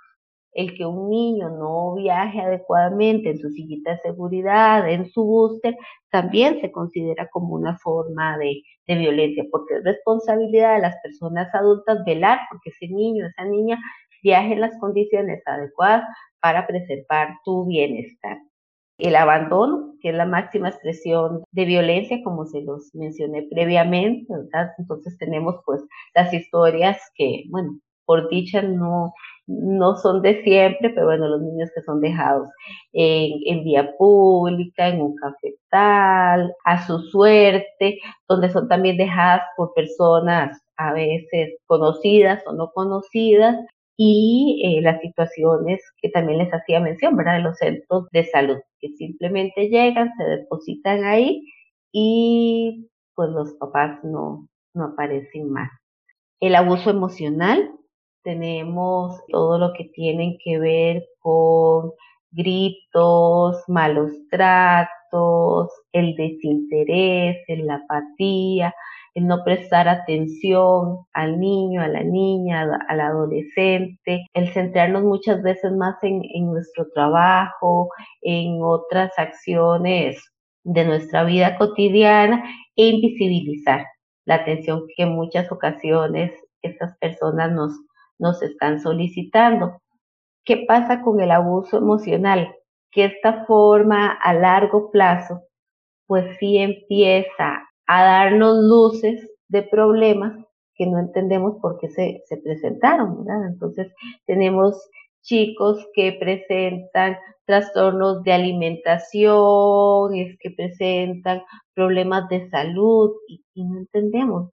El 0.52 0.76
que 0.76 0.84
un 0.84 1.10
niño 1.10 1.48
no 1.50 1.94
viaje 1.94 2.40
adecuadamente 2.40 3.30
en 3.30 3.38
su 3.38 3.50
sillita 3.50 3.92
de 3.92 3.98
seguridad, 4.00 4.88
en 4.88 5.08
su 5.10 5.24
booster, 5.24 5.76
también 6.10 6.60
se 6.60 6.72
considera 6.72 7.28
como 7.28 7.54
una 7.54 7.78
forma 7.78 8.36
de, 8.38 8.62
de 8.86 8.94
violencia, 8.96 9.44
porque 9.50 9.74
es 9.76 9.84
responsabilidad 9.84 10.74
de 10.74 10.82
las 10.82 10.96
personas 11.02 11.54
adultas 11.54 12.04
velar 12.04 12.40
porque 12.50 12.70
ese 12.70 12.92
niño, 12.92 13.26
esa 13.26 13.44
niña 13.44 13.78
viaje 14.22 14.52
en 14.54 14.60
las 14.60 14.78
condiciones 14.78 15.42
adecuadas 15.46 16.04
para 16.40 16.66
preservar 16.66 17.36
su 17.44 17.64
bienestar 17.66 18.38
el 19.00 19.16
abandono, 19.16 19.94
que 20.00 20.10
es 20.10 20.14
la 20.14 20.26
máxima 20.26 20.68
expresión 20.68 21.42
de 21.52 21.64
violencia, 21.64 22.22
como 22.24 22.46
se 22.46 22.62
los 22.62 22.94
mencioné 22.94 23.46
previamente. 23.50 24.32
Entonces 24.78 25.18
tenemos 25.18 25.56
pues 25.66 25.82
las 26.14 26.32
historias 26.32 26.98
que, 27.14 27.44
bueno, 27.50 27.78
por 28.06 28.28
dicha 28.28 28.62
no, 28.62 29.12
no 29.46 29.96
son 29.96 30.22
de 30.22 30.42
siempre, 30.42 30.90
pero 30.90 31.06
bueno, 31.06 31.28
los 31.28 31.42
niños 31.42 31.70
que 31.74 31.82
son 31.82 32.00
dejados 32.00 32.48
en, 32.92 33.32
en 33.46 33.64
vía 33.64 33.94
pública, 33.98 34.88
en 34.88 35.00
un 35.00 35.14
cafetal, 35.16 36.52
a 36.64 36.86
su 36.86 36.98
suerte, 37.00 38.00
donde 38.28 38.50
son 38.50 38.68
también 38.68 38.96
dejadas 38.96 39.42
por 39.56 39.72
personas 39.74 40.60
a 40.76 40.92
veces 40.92 41.56
conocidas 41.66 42.42
o 42.46 42.52
no 42.52 42.70
conocidas, 42.72 43.56
y 44.02 44.62
eh, 44.64 44.80
las 44.80 44.98
situaciones 45.02 45.82
que 46.00 46.08
también 46.08 46.38
les 46.38 46.50
hacía 46.54 46.80
mención, 46.80 47.14
¿verdad? 47.16 47.34
De 47.34 47.42
los 47.42 47.58
centros 47.58 48.08
de 48.12 48.24
salud, 48.24 48.56
que 48.78 48.88
simplemente 48.96 49.68
llegan, 49.68 50.10
se 50.16 50.24
depositan 50.24 51.04
ahí 51.04 51.46
y 51.92 52.88
pues 53.14 53.28
los 53.28 53.52
papás 53.56 54.02
no, 54.02 54.48
no 54.72 54.84
aparecen 54.84 55.50
más. 55.50 55.70
El 56.40 56.54
abuso 56.54 56.88
emocional, 56.88 57.72
tenemos 58.22 59.20
todo 59.28 59.58
lo 59.58 59.74
que 59.74 59.84
tienen 59.92 60.38
que 60.42 60.58
ver 60.58 61.04
con 61.18 61.92
gritos, 62.30 63.62
malos 63.68 64.12
tratos, 64.30 65.68
el 65.92 66.14
desinterés, 66.14 67.36
la 67.48 67.74
apatía, 67.74 68.74
el 69.14 69.26
no 69.26 69.42
prestar 69.44 69.88
atención 69.88 71.04
al 71.12 71.40
niño, 71.40 71.82
a 71.82 71.88
la 71.88 72.02
niña, 72.02 72.68
al 72.88 73.00
adolescente, 73.00 74.26
el 74.34 74.52
centrarnos 74.52 75.02
muchas 75.02 75.42
veces 75.42 75.72
más 75.72 75.96
en, 76.02 76.22
nuestro 76.46 76.88
trabajo, 76.94 77.90
en 78.22 78.58
otras 78.62 79.12
acciones 79.18 80.22
de 80.64 80.84
nuestra 80.84 81.24
vida 81.24 81.56
cotidiana 81.56 82.44
e 82.76 82.88
invisibilizar 82.88 83.86
la 84.26 84.36
atención 84.36 84.84
que 84.96 85.04
en 85.04 85.14
muchas 85.14 85.50
ocasiones 85.50 86.32
estas 86.62 86.96
personas 86.98 87.50
nos, 87.52 87.72
nos 88.18 88.42
están 88.42 88.80
solicitando. 88.80 89.80
¿Qué 90.44 90.64
pasa 90.68 91.02
con 91.02 91.20
el 91.20 91.30
abuso 91.30 91.78
emocional? 91.78 92.54
Que 92.92 93.06
esta 93.06 93.44
forma 93.46 94.12
a 94.12 94.34
largo 94.34 94.90
plazo, 94.90 95.42
pues 96.06 96.36
sí 96.38 96.58
empieza 96.58 97.69
a 97.92 98.04
darnos 98.04 98.56
luces 98.62 99.28
de 99.48 99.64
problemas 99.64 100.38
que 100.76 100.86
no 100.86 101.00
entendemos 101.00 101.56
por 101.60 101.76
qué 101.80 101.88
se, 101.88 102.22
se 102.26 102.36
presentaron. 102.36 103.26
Entonces 103.48 103.92
tenemos 104.26 104.80
chicos 105.22 105.84
que 105.92 106.12
presentan 106.12 107.18
trastornos 107.46 108.22
de 108.22 108.32
alimentación, 108.32 110.14
es 110.14 110.38
que 110.38 110.52
presentan 110.52 111.42
problemas 111.74 112.28
de 112.28 112.48
salud 112.48 113.10
y, 113.26 113.42
no 113.56 113.80
entendemos, 113.80 114.50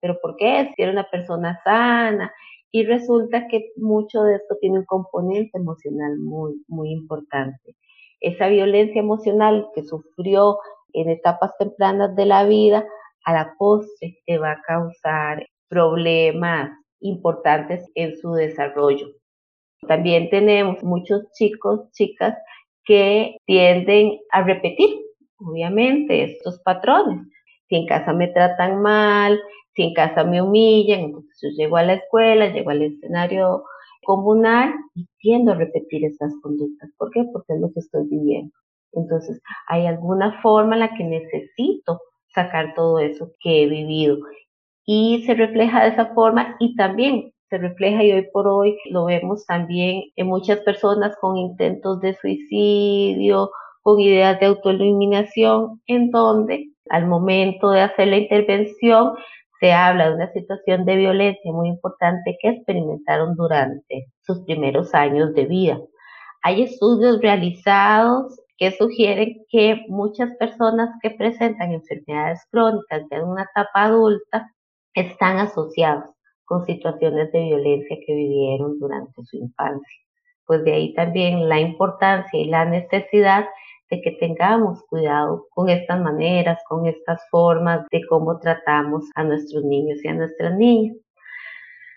pero 0.00 0.18
¿por 0.22 0.36
qué? 0.36 0.72
Si 0.74 0.82
era 0.82 0.90
una 0.90 1.08
persona 1.10 1.60
sana 1.62 2.32
y 2.72 2.86
resulta 2.86 3.46
que 3.48 3.72
mucho 3.76 4.22
de 4.22 4.36
esto 4.36 4.56
tiene 4.58 4.78
un 4.78 4.86
componente 4.86 5.58
emocional 5.58 6.18
muy, 6.18 6.64
muy 6.66 6.92
importante. 6.92 7.76
Esa 8.20 8.48
violencia 8.48 9.00
emocional 9.00 9.68
que 9.74 9.84
sufrió 9.84 10.56
en 10.92 11.10
etapas 11.10 11.56
tempranas 11.58 12.14
de 12.16 12.26
la 12.26 12.44
vida, 12.44 12.84
a 13.24 13.32
la 13.32 13.54
postre 13.58 14.18
te 14.26 14.38
va 14.38 14.52
a 14.52 14.62
causar 14.62 15.46
problemas 15.68 16.70
importantes 17.00 17.88
en 17.94 18.16
su 18.16 18.32
desarrollo. 18.32 19.06
También 19.86 20.28
tenemos 20.30 20.82
muchos 20.82 21.30
chicos, 21.32 21.90
chicas 21.92 22.36
que 22.84 23.36
tienden 23.46 24.18
a 24.32 24.42
repetir, 24.42 24.90
obviamente, 25.38 26.24
estos 26.24 26.60
patrones. 26.60 27.26
Si 27.68 27.76
en 27.76 27.86
casa 27.86 28.12
me 28.12 28.28
tratan 28.28 28.82
mal, 28.82 29.40
si 29.74 29.82
en 29.84 29.94
casa 29.94 30.24
me 30.24 30.42
humillan, 30.42 31.00
entonces 31.00 31.38
yo 31.42 31.48
llego 31.56 31.76
a 31.76 31.84
la 31.84 31.94
escuela, 31.94 32.52
llego 32.52 32.70
al 32.70 32.82
escenario 32.82 33.64
comunal 34.02 34.74
y 34.94 35.06
tiendo 35.18 35.52
a 35.52 35.54
repetir 35.54 36.04
esas 36.04 36.32
conductas. 36.42 36.90
¿Por 36.98 37.10
qué? 37.10 37.24
Porque 37.32 37.54
es 37.54 37.60
lo 37.60 37.72
que 37.72 37.80
estoy 37.80 38.06
viviendo. 38.08 38.52
Entonces, 38.92 39.40
hay 39.68 39.86
alguna 39.86 40.40
forma 40.42 40.74
en 40.74 40.80
la 40.80 40.94
que 40.94 41.04
necesito 41.04 42.00
sacar 42.34 42.74
todo 42.74 42.98
eso 42.98 43.30
que 43.40 43.62
he 43.62 43.66
vivido. 43.66 44.18
Y 44.86 45.24
se 45.26 45.34
refleja 45.34 45.82
de 45.84 45.90
esa 45.90 46.06
forma 46.14 46.56
y 46.58 46.74
también 46.76 47.32
se 47.48 47.58
refleja 47.58 48.04
y 48.04 48.12
hoy 48.12 48.28
por 48.32 48.46
hoy 48.46 48.78
lo 48.90 49.06
vemos 49.06 49.44
también 49.46 50.04
en 50.16 50.28
muchas 50.28 50.60
personas 50.60 51.16
con 51.20 51.36
intentos 51.36 52.00
de 52.00 52.14
suicidio, 52.14 53.50
con 53.82 53.98
ideas 53.98 54.38
de 54.38 54.46
autoeliminación, 54.46 55.80
en 55.86 56.10
donde 56.10 56.70
al 56.90 57.06
momento 57.06 57.70
de 57.70 57.80
hacer 57.82 58.08
la 58.08 58.18
intervención 58.18 59.14
se 59.58 59.72
habla 59.72 60.08
de 60.08 60.14
una 60.14 60.32
situación 60.32 60.84
de 60.84 60.96
violencia 60.96 61.52
muy 61.52 61.68
importante 61.68 62.36
que 62.40 62.48
experimentaron 62.50 63.34
durante 63.34 64.06
sus 64.22 64.40
primeros 64.44 64.94
años 64.94 65.34
de 65.34 65.44
vida. 65.44 65.78
Hay 66.42 66.62
estudios 66.62 67.20
realizados 67.20 68.40
que 68.60 68.72
sugieren 68.72 69.42
que 69.48 69.86
muchas 69.88 70.36
personas 70.36 70.90
que 71.02 71.10
presentan 71.10 71.72
enfermedades 71.72 72.46
crónicas 72.50 73.04
ya 73.10 73.16
en 73.16 73.24
una 73.24 73.44
etapa 73.44 73.84
adulta 73.84 74.52
están 74.92 75.38
asociados 75.38 76.04
con 76.44 76.66
situaciones 76.66 77.32
de 77.32 77.40
violencia 77.40 77.96
que 78.06 78.14
vivieron 78.14 78.78
durante 78.78 79.24
su 79.24 79.38
infancia. 79.38 79.98
Pues 80.44 80.62
de 80.64 80.74
ahí 80.74 80.94
también 80.94 81.48
la 81.48 81.58
importancia 81.58 82.38
y 82.38 82.44
la 82.44 82.66
necesidad 82.66 83.46
de 83.88 84.02
que 84.02 84.10
tengamos 84.20 84.82
cuidado 84.90 85.46
con 85.54 85.70
estas 85.70 85.98
maneras, 85.98 86.62
con 86.68 86.84
estas 86.84 87.18
formas 87.30 87.86
de 87.90 88.02
cómo 88.08 88.38
tratamos 88.40 89.06
a 89.14 89.24
nuestros 89.24 89.64
niños 89.64 90.04
y 90.04 90.08
a 90.08 90.14
nuestras 90.14 90.54
niñas. 90.58 90.96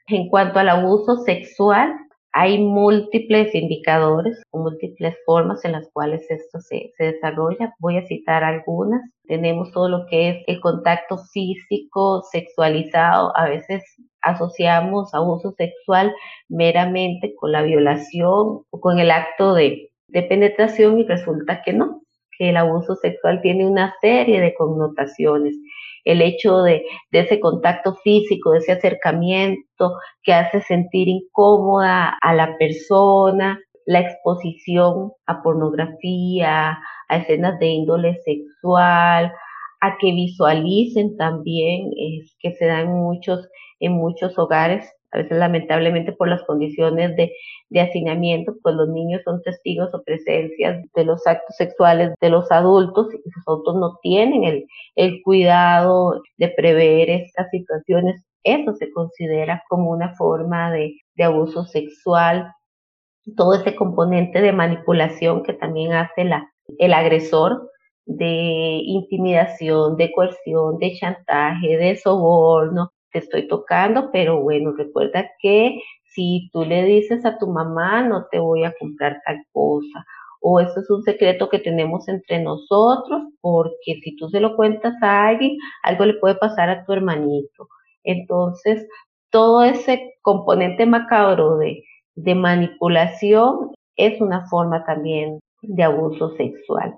En 0.08 0.30
cuanto 0.30 0.60
al 0.60 0.70
abuso 0.70 1.18
sexual, 1.18 1.94
hay 2.34 2.58
múltiples 2.58 3.54
indicadores, 3.54 4.42
múltiples 4.52 5.16
formas 5.24 5.64
en 5.66 5.74
las 5.74 5.88
cuales 5.94 6.30
esto 6.30 6.60
se, 6.60 6.92
se, 6.98 7.04
desarrolla. 7.14 7.76
Voy 7.80 7.98
a 7.98 8.08
citar 8.08 8.44
algunas. 8.44 9.02
Tenemos 9.26 9.72
todo 9.72 9.88
lo 9.88 10.08
que 10.08 10.30
es 10.30 10.44
el 10.48 10.60
contacto 10.60 11.20
físico 11.32 12.24
sexualizado. 12.32 13.32
A 13.38 13.48
veces 13.50 13.84
asociamos 14.22 15.14
abuso 15.14 15.52
sexual 15.52 16.12
meramente 16.50 17.36
con 17.36 17.52
la 17.52 17.62
violación 17.62 18.64
o 18.68 18.80
con 18.82 18.98
el 18.98 19.12
acto 19.12 19.54
de, 19.54 19.92
de 20.08 20.24
penetración 20.24 21.00
y 21.00 21.04
resulta 21.06 21.62
que 21.62 21.74
no, 21.74 22.02
que 22.38 22.50
el 22.50 22.58
abuso 22.58 22.96
sexual 22.96 23.42
tiene 23.42 23.68
una 23.68 23.94
serie 24.02 24.42
de 24.42 24.56
connotaciones 24.56 25.56
el 26.04 26.22
hecho 26.22 26.62
de, 26.62 26.84
ese 27.12 27.40
contacto 27.40 27.96
físico, 27.96 28.52
de 28.52 28.60
ese 28.60 28.74
acercamiento 28.74 29.94
que 30.24 30.34
hace 30.34 30.62
sentir 30.62 31.08
incómoda 31.08 32.18
a 32.22 32.34
la 32.34 32.58
persona, 32.58 33.60
la 33.86 34.00
exposición 34.00 35.12
a 35.26 35.42
pornografía, 35.42 36.80
a 37.10 37.18
escenas 37.18 37.60
de 37.60 37.68
índole 37.68 38.16
sexual, 38.24 39.34
a 39.82 39.98
que 40.00 40.12
visualicen 40.12 41.18
también, 41.18 41.92
es 41.98 42.36
que 42.40 42.54
se 42.54 42.66
dan 42.66 42.88
muchos, 42.94 43.50
en 43.80 43.94
muchos 43.94 44.38
hogares 44.38 44.90
a 45.14 45.20
veces 45.20 45.38
lamentablemente 45.38 46.12
por 46.12 46.28
las 46.28 46.44
condiciones 46.44 47.16
de, 47.16 47.32
de 47.70 47.82
hacinamiento, 47.82 48.56
pues 48.62 48.76
los 48.76 48.90
niños 48.90 49.22
son 49.24 49.42
testigos 49.44 49.94
o 49.94 50.02
presencias 50.04 50.84
de 50.96 51.06
los 51.06 51.26
actos 51.28 51.56
sexuales 51.56 52.14
de 52.20 52.30
los 52.30 52.52
adultos 52.52 53.14
y 53.14 53.18
los 53.18 53.48
adultos 53.48 53.76
no 53.76 54.00
tienen 54.02 54.66
el, 54.96 55.22
cuidado 55.24 56.22
de 56.38 56.50
prever 56.50 57.10
estas 57.10 57.50
situaciones. 57.52 58.24
Eso 58.44 58.74
se 58.74 58.92
considera 58.92 59.64
como 59.70 59.92
una 59.92 60.16
forma 60.16 60.72
de, 60.72 60.96
abuso 61.24 61.66
sexual. 61.66 62.52
Todo 63.38 63.54
ese 63.54 63.76
componente 63.76 64.42
de 64.42 64.52
manipulación 64.52 65.44
que 65.44 65.54
también 65.54 65.94
hace 65.94 66.28
el 66.80 66.94
agresor 66.94 67.70
de 68.06 68.82
intimidación, 68.84 69.96
de 69.96 70.12
coerción, 70.12 70.78
de 70.80 70.94
chantaje, 70.96 71.78
de 71.78 71.96
soborno, 71.96 72.92
te 73.14 73.20
estoy 73.20 73.48
tocando, 73.48 74.12
pero 74.12 74.42
bueno, 74.42 74.74
recuerda 74.74 75.30
que 75.40 75.80
si 76.04 76.50
tú 76.52 76.66
le 76.66 76.84
dices 76.84 77.26
a 77.26 77.38
tu 77.38 77.48
mamá, 77.48 78.04
no 78.04 78.26
te 78.30 78.40
voy 78.40 78.66
a 78.66 78.74
comprar 78.80 79.22
tal 79.26 79.38
cosa, 79.54 80.06
o 80.42 80.60
esto 80.60 80.82
es 80.82 80.90
un 80.90 81.04
secreto 81.04 81.50
que 81.50 81.60
tenemos 81.60 82.08
entre 82.10 82.42
nosotros, 82.42 83.24
porque 83.40 84.00
si 84.04 84.16
tú 84.18 84.28
se 84.30 84.42
lo 84.42 84.56
cuentas 84.58 84.96
a 85.02 85.28
alguien, 85.28 85.58
algo 85.84 86.06
le 86.06 86.16
puede 86.16 86.36
pasar 86.36 86.70
a 86.70 86.84
tu 86.86 86.92
hermanito. 86.94 87.70
Entonces, 88.04 88.86
todo 89.30 89.64
ese 89.64 90.16
componente 90.22 90.86
macabro 90.86 91.58
de, 91.58 91.84
de 92.16 92.36
manipulación 92.36 93.72
es 93.96 94.20
una 94.20 94.48
forma 94.50 94.84
también 94.86 95.40
de 95.62 95.84
abuso 95.84 96.36
sexual 96.36 96.94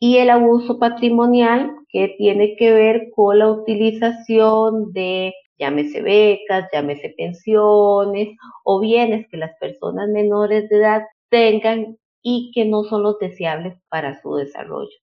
y 0.00 0.16
el 0.16 0.30
abuso 0.30 0.78
patrimonial 0.78 1.76
que 1.90 2.14
tiene 2.18 2.56
que 2.56 2.72
ver 2.72 3.10
con 3.14 3.38
la 3.38 3.50
utilización 3.50 4.92
de 4.92 5.34
llámese 5.58 6.00
becas, 6.00 6.68
llámese 6.72 7.14
pensiones 7.16 8.36
o 8.64 8.80
bienes 8.80 9.28
que 9.28 9.36
las 9.36 9.56
personas 9.60 10.08
menores 10.08 10.68
de 10.70 10.78
edad 10.78 11.02
tengan 11.28 11.98
y 12.22 12.50
que 12.54 12.64
no 12.64 12.84
son 12.84 13.02
los 13.02 13.18
deseables 13.18 13.76
para 13.90 14.20
su 14.22 14.34
desarrollo. 14.36 14.96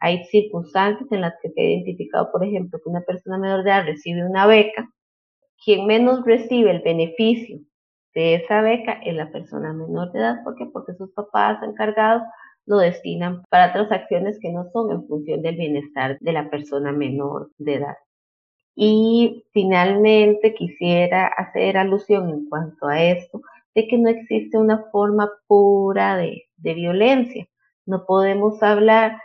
Hay 0.00 0.24
circunstancias 0.24 1.06
en 1.12 1.20
las 1.20 1.34
que 1.42 1.50
se 1.50 1.60
ha 1.60 1.64
identificado, 1.64 2.32
por 2.32 2.42
ejemplo, 2.42 2.80
que 2.82 2.88
una 2.88 3.02
persona 3.02 3.36
menor 3.36 3.62
de 3.62 3.70
edad 3.70 3.84
recibe 3.84 4.26
una 4.26 4.46
beca. 4.46 4.88
Quien 5.62 5.86
menos 5.86 6.24
recibe 6.24 6.70
el 6.70 6.80
beneficio 6.80 7.58
de 8.14 8.36
esa 8.36 8.62
beca 8.62 8.92
es 9.04 9.14
la 9.14 9.30
persona 9.30 9.74
menor 9.74 10.10
de 10.12 10.20
edad. 10.20 10.42
¿Por 10.44 10.56
qué? 10.56 10.64
Porque 10.72 10.94
sus 10.94 11.12
papás 11.12 11.62
encargados 11.62 12.22
lo 12.70 12.78
destinan 12.78 13.42
para 13.50 13.70
otras 13.70 13.90
acciones 13.90 14.38
que 14.40 14.52
no 14.52 14.70
son 14.72 14.92
en 14.92 15.04
función 15.08 15.42
del 15.42 15.56
bienestar 15.56 16.16
de 16.20 16.32
la 16.32 16.48
persona 16.50 16.92
menor 16.92 17.50
de 17.58 17.74
edad. 17.74 17.96
Y 18.76 19.44
finalmente 19.52 20.54
quisiera 20.54 21.26
hacer 21.26 21.76
alusión 21.76 22.30
en 22.30 22.48
cuanto 22.48 22.86
a 22.86 23.02
esto, 23.02 23.42
de 23.74 23.88
que 23.88 23.98
no 23.98 24.08
existe 24.08 24.56
una 24.56 24.84
forma 24.92 25.28
pura 25.48 26.16
de, 26.16 26.44
de 26.58 26.74
violencia. 26.74 27.48
No 27.86 28.06
podemos 28.06 28.62
hablar 28.62 29.20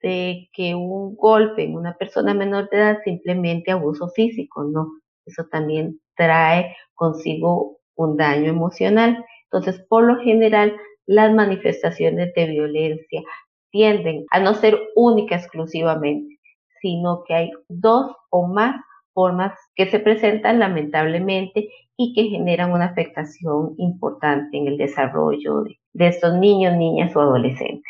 de 0.00 0.48
que 0.52 0.76
un 0.76 1.16
golpe 1.16 1.64
en 1.64 1.74
una 1.74 1.96
persona 1.96 2.32
menor 2.32 2.70
de 2.70 2.76
edad 2.76 2.98
simplemente 3.02 3.72
abuso 3.72 4.08
físico, 4.10 4.62
no. 4.62 4.86
Eso 5.26 5.46
también 5.50 6.00
trae 6.14 6.76
consigo 6.94 7.78
un 7.96 8.16
daño 8.16 8.50
emocional. 8.50 9.24
Entonces, 9.50 9.84
por 9.88 10.04
lo 10.04 10.20
general, 10.20 10.76
las 11.06 11.32
manifestaciones 11.32 12.32
de 12.34 12.46
violencia 12.46 13.22
tienden 13.70 14.24
a 14.30 14.40
no 14.40 14.54
ser 14.54 14.78
única 14.94 15.36
exclusivamente, 15.36 16.38
sino 16.80 17.24
que 17.26 17.34
hay 17.34 17.50
dos 17.68 18.14
o 18.30 18.46
más 18.46 18.76
formas 19.12 19.52
que 19.74 19.90
se 19.90 20.00
presentan 20.00 20.58
lamentablemente 20.58 21.68
y 21.96 22.14
que 22.14 22.24
generan 22.24 22.72
una 22.72 22.86
afectación 22.86 23.74
importante 23.78 24.58
en 24.58 24.66
el 24.66 24.76
desarrollo 24.76 25.62
de, 25.62 25.78
de 25.92 26.08
estos 26.08 26.34
niños, 26.34 26.76
niñas 26.76 27.14
o 27.14 27.20
adolescentes. 27.20 27.84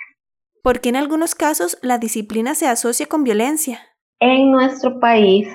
¿Por 0.62 0.80
qué 0.80 0.90
en 0.90 0.96
algunos 0.96 1.34
casos 1.34 1.78
la 1.82 1.98
disciplina 1.98 2.54
se 2.54 2.66
asocia 2.66 3.06
con 3.06 3.24
violencia? 3.24 3.80
En 4.20 4.50
nuestro 4.50 5.00
país 5.00 5.48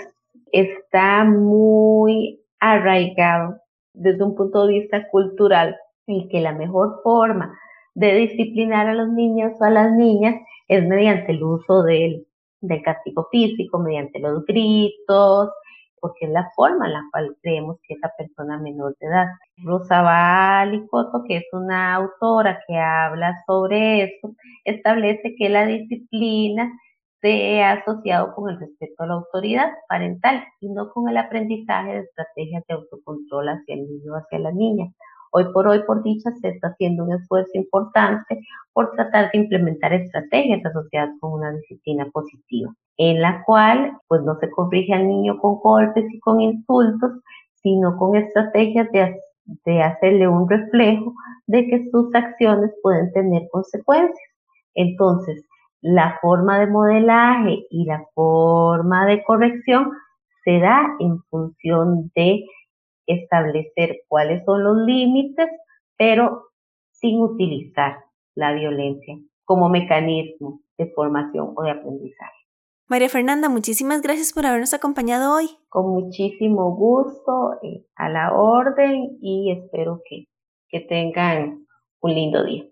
está 0.51 1.23
muy 1.23 2.39
arraigado 2.59 3.55
desde 3.93 4.23
un 4.23 4.35
punto 4.35 4.65
de 4.65 4.79
vista 4.79 5.07
cultural 5.09 5.75
y 6.09 6.27
que 6.29 6.41
la 6.41 6.53
mejor 6.53 7.01
forma 7.03 7.57
de 7.93 8.13
disciplinar 8.15 8.87
a 8.87 8.93
los 8.93 9.09
niños 9.09 9.53
o 9.59 9.63
a 9.63 9.69
las 9.69 9.91
niñas 9.91 10.35
es 10.67 10.85
mediante 10.87 11.31
el 11.31 11.43
uso 11.43 11.83
del, 11.83 12.25
del 12.61 12.81
castigo 12.81 13.27
físico, 13.31 13.79
mediante 13.79 14.19
los 14.19 14.45
gritos, 14.45 15.49
porque 15.99 16.25
es 16.25 16.31
la 16.31 16.49
forma 16.55 16.87
en 16.87 16.93
la 16.93 17.03
cual 17.11 17.35
creemos 17.41 17.77
que 17.83 17.95
esa 17.95 18.11
persona 18.17 18.57
menor 18.57 18.95
de 18.99 19.07
edad. 19.07 19.27
Rosa 19.57 20.65
Licoto, 20.65 21.23
que 21.27 21.37
es 21.37 21.45
una 21.51 21.95
autora 21.95 22.59
que 22.67 22.77
habla 22.77 23.35
sobre 23.45 24.03
esto, 24.03 24.33
establece 24.63 25.35
que 25.37 25.49
la 25.49 25.65
disciplina 25.65 26.71
se 27.21 27.61
ha 27.61 27.73
asociado 27.73 28.33
con 28.33 28.49
el 28.49 28.59
respeto 28.59 29.03
a 29.03 29.07
la 29.07 29.13
autoridad 29.15 29.71
parental 29.89 30.43
y 30.61 30.69
no 30.69 30.89
con 30.89 31.09
el 31.09 31.17
aprendizaje 31.17 31.93
de 31.93 31.99
estrategias 31.99 32.63
de 32.67 32.75
autocontrol 32.75 33.49
hacia 33.49 33.75
el 33.75 33.87
niño 33.87 34.13
o 34.13 34.15
hacia 34.15 34.39
la 34.39 34.51
niña. 34.51 34.85
Hoy 35.31 35.45
por 35.53 35.67
hoy, 35.67 35.83
por 35.85 36.01
dicha, 36.03 36.31
se 36.41 36.49
está 36.49 36.69
haciendo 36.69 37.03
un 37.03 37.13
esfuerzo 37.13 37.51
importante 37.53 38.41
por 38.73 38.91
tratar 38.91 39.31
de 39.31 39.39
implementar 39.39 39.93
estrategias 39.93 40.65
asociadas 40.65 41.11
con 41.19 41.33
una 41.33 41.51
disciplina 41.51 42.05
positiva, 42.11 42.73
en 42.97 43.21
la 43.21 43.43
cual 43.43 43.97
pues 44.07 44.23
no 44.23 44.35
se 44.39 44.49
corrige 44.49 44.93
al 44.93 45.07
niño 45.07 45.37
con 45.37 45.59
golpes 45.59 46.05
y 46.11 46.19
con 46.19 46.41
insultos, 46.41 47.11
sino 47.61 47.95
con 47.97 48.15
estrategias 48.15 48.91
de, 48.91 49.19
de 49.65 49.83
hacerle 49.83 50.27
un 50.27 50.49
reflejo 50.49 51.13
de 51.45 51.67
que 51.67 51.89
sus 51.91 52.13
acciones 52.15 52.71
pueden 52.81 53.11
tener 53.11 53.47
consecuencias. 53.51 54.29
Entonces, 54.73 55.45
la 55.81 56.17
forma 56.21 56.59
de 56.59 56.67
modelaje 56.67 57.65
y 57.69 57.85
la 57.85 58.03
forma 58.13 59.05
de 59.05 59.23
corrección 59.23 59.91
se 60.43 60.59
da 60.59 60.95
en 60.99 61.21
función 61.29 62.11
de 62.15 62.43
establecer 63.09 64.01
cuáles 64.07 64.43
son 64.45 64.63
los 64.63 64.77
límites, 64.85 65.49
pero 65.97 66.49
sin 66.91 67.21
utilizar 67.21 67.97
la 68.35 68.53
violencia 68.53 69.15
como 69.43 69.69
mecanismo 69.69 70.61
de 70.77 70.91
formación 70.93 71.53
o 71.55 71.63
de 71.63 71.71
aprendizaje. 71.71 72.39
María 72.87 73.09
Fernanda, 73.09 73.49
muchísimas 73.49 74.01
gracias 74.01 74.33
por 74.33 74.45
habernos 74.45 74.73
acompañado 74.73 75.35
hoy. 75.35 75.49
Con 75.69 75.89
muchísimo 75.91 76.75
gusto, 76.75 77.53
eh, 77.61 77.85
a 77.95 78.09
la 78.09 78.33
orden 78.33 79.17
y 79.21 79.51
espero 79.51 80.01
que, 80.09 80.25
que 80.69 80.79
tengan 80.81 81.67
un 82.01 82.13
lindo 82.13 82.43
día. 82.43 82.63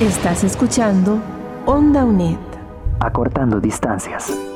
Estás 0.00 0.44
escuchando 0.44 1.18
Onda 1.64 2.04
UNED. 2.04 2.38
Acortando 3.00 3.60
distancias. 3.60 4.55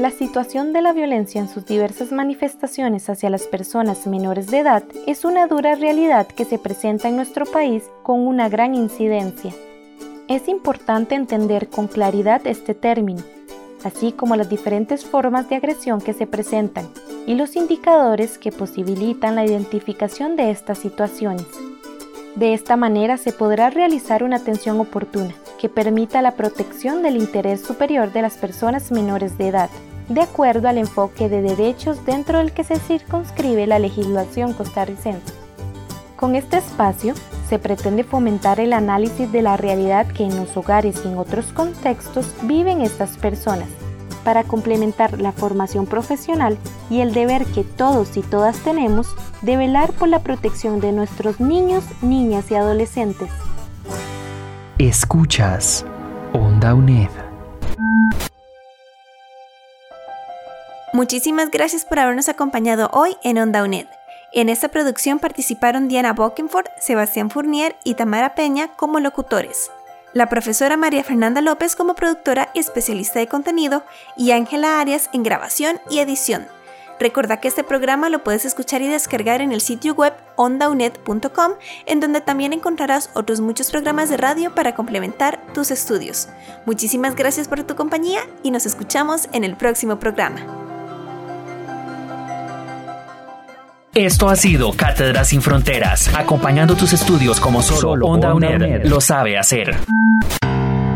La 0.00 0.10
situación 0.10 0.72
de 0.72 0.80
la 0.80 0.94
violencia 0.94 1.42
en 1.42 1.48
sus 1.50 1.66
diversas 1.66 2.10
manifestaciones 2.10 3.10
hacia 3.10 3.28
las 3.28 3.42
personas 3.42 4.06
menores 4.06 4.46
de 4.46 4.60
edad 4.60 4.82
es 5.06 5.26
una 5.26 5.46
dura 5.46 5.74
realidad 5.74 6.26
que 6.26 6.46
se 6.46 6.58
presenta 6.58 7.10
en 7.10 7.16
nuestro 7.16 7.44
país 7.44 7.84
con 8.02 8.26
una 8.26 8.48
gran 8.48 8.74
incidencia. 8.74 9.52
Es 10.26 10.48
importante 10.48 11.16
entender 11.16 11.68
con 11.68 11.86
claridad 11.86 12.46
este 12.46 12.72
término, 12.72 13.22
así 13.84 14.12
como 14.12 14.36
las 14.36 14.48
diferentes 14.48 15.04
formas 15.04 15.50
de 15.50 15.56
agresión 15.56 16.00
que 16.00 16.14
se 16.14 16.26
presentan 16.26 16.88
y 17.26 17.34
los 17.34 17.54
indicadores 17.54 18.38
que 18.38 18.52
posibilitan 18.52 19.34
la 19.34 19.44
identificación 19.44 20.34
de 20.34 20.50
estas 20.50 20.78
situaciones. 20.78 21.44
De 22.36 22.54
esta 22.54 22.76
manera 22.76 23.18
se 23.18 23.34
podrá 23.34 23.68
realizar 23.68 24.24
una 24.24 24.36
atención 24.36 24.80
oportuna 24.80 25.34
que 25.58 25.68
permita 25.68 26.22
la 26.22 26.36
protección 26.36 27.02
del 27.02 27.18
interés 27.18 27.60
superior 27.60 28.14
de 28.14 28.22
las 28.22 28.38
personas 28.38 28.90
menores 28.92 29.36
de 29.36 29.48
edad 29.48 29.68
de 30.10 30.22
acuerdo 30.22 30.68
al 30.68 30.76
enfoque 30.76 31.28
de 31.28 31.40
derechos 31.40 32.04
dentro 32.04 32.38
del 32.38 32.52
que 32.52 32.64
se 32.64 32.76
circunscribe 32.76 33.66
la 33.66 33.78
legislación 33.78 34.52
costarricense. 34.52 35.32
Con 36.16 36.34
este 36.34 36.58
espacio 36.58 37.14
se 37.48 37.58
pretende 37.58 38.04
fomentar 38.04 38.60
el 38.60 38.72
análisis 38.72 39.30
de 39.32 39.40
la 39.40 39.56
realidad 39.56 40.06
que 40.08 40.24
en 40.24 40.36
los 40.36 40.54
hogares 40.56 41.00
y 41.04 41.08
en 41.08 41.16
otros 41.16 41.46
contextos 41.46 42.26
viven 42.42 42.82
estas 42.82 43.16
personas, 43.16 43.68
para 44.24 44.42
complementar 44.42 45.20
la 45.20 45.32
formación 45.32 45.86
profesional 45.86 46.58
y 46.90 47.00
el 47.00 47.14
deber 47.14 47.46
que 47.46 47.62
todos 47.62 48.16
y 48.16 48.22
todas 48.22 48.58
tenemos 48.58 49.06
de 49.42 49.56
velar 49.56 49.92
por 49.92 50.08
la 50.08 50.18
protección 50.18 50.80
de 50.80 50.92
nuestros 50.92 51.40
niños, 51.40 51.84
niñas 52.02 52.50
y 52.50 52.56
adolescentes. 52.56 53.30
Escuchas 54.78 55.86
Onda 56.32 56.74
UNED. 56.74 57.29
Muchísimas 61.00 61.50
gracias 61.50 61.86
por 61.86 61.98
habernos 61.98 62.28
acompañado 62.28 62.90
hoy 62.92 63.16
en 63.22 63.38
Onda 63.38 63.62
UNED. 63.62 63.86
En 64.34 64.50
esta 64.50 64.68
producción 64.68 65.18
participaron 65.18 65.88
Diana 65.88 66.12
Bokenford, 66.12 66.66
Sebastián 66.78 67.30
Fournier 67.30 67.74
y 67.84 67.94
Tamara 67.94 68.34
Peña 68.34 68.76
como 68.76 69.00
locutores, 69.00 69.70
la 70.12 70.28
profesora 70.28 70.76
María 70.76 71.02
Fernanda 71.02 71.40
López 71.40 71.74
como 71.74 71.94
productora 71.94 72.50
y 72.52 72.58
especialista 72.58 73.18
de 73.18 73.28
contenido 73.28 73.82
y 74.14 74.32
Ángela 74.32 74.78
Arias 74.78 75.08
en 75.14 75.22
grabación 75.22 75.80
y 75.88 76.00
edición. 76.00 76.46
Recuerda 76.98 77.40
que 77.40 77.48
este 77.48 77.64
programa 77.64 78.10
lo 78.10 78.22
puedes 78.22 78.44
escuchar 78.44 78.82
y 78.82 78.88
descargar 78.88 79.40
en 79.40 79.52
el 79.52 79.62
sitio 79.62 79.94
web 79.94 80.12
ondaunet.com, 80.36 81.52
en 81.86 82.00
donde 82.00 82.20
también 82.20 82.52
encontrarás 82.52 83.08
otros 83.14 83.40
muchos 83.40 83.70
programas 83.70 84.10
de 84.10 84.18
radio 84.18 84.54
para 84.54 84.74
complementar 84.74 85.40
tus 85.54 85.70
estudios. 85.70 86.28
Muchísimas 86.66 87.16
gracias 87.16 87.48
por 87.48 87.64
tu 87.64 87.74
compañía 87.74 88.20
y 88.42 88.50
nos 88.50 88.66
escuchamos 88.66 89.30
en 89.32 89.44
el 89.44 89.56
próximo 89.56 89.98
programa. 89.98 90.59
Esto 93.94 94.28
ha 94.28 94.36
sido 94.36 94.72
Cátedra 94.72 95.24
sin 95.24 95.42
Fronteras, 95.42 96.14
acompañando 96.14 96.76
tus 96.76 96.92
estudios 96.92 97.40
como 97.40 97.60
solo, 97.60 98.06
Onda, 98.06 98.32
UNED, 98.32 98.84
lo 98.84 99.00
sabe 99.00 99.36
hacer. 99.36 99.76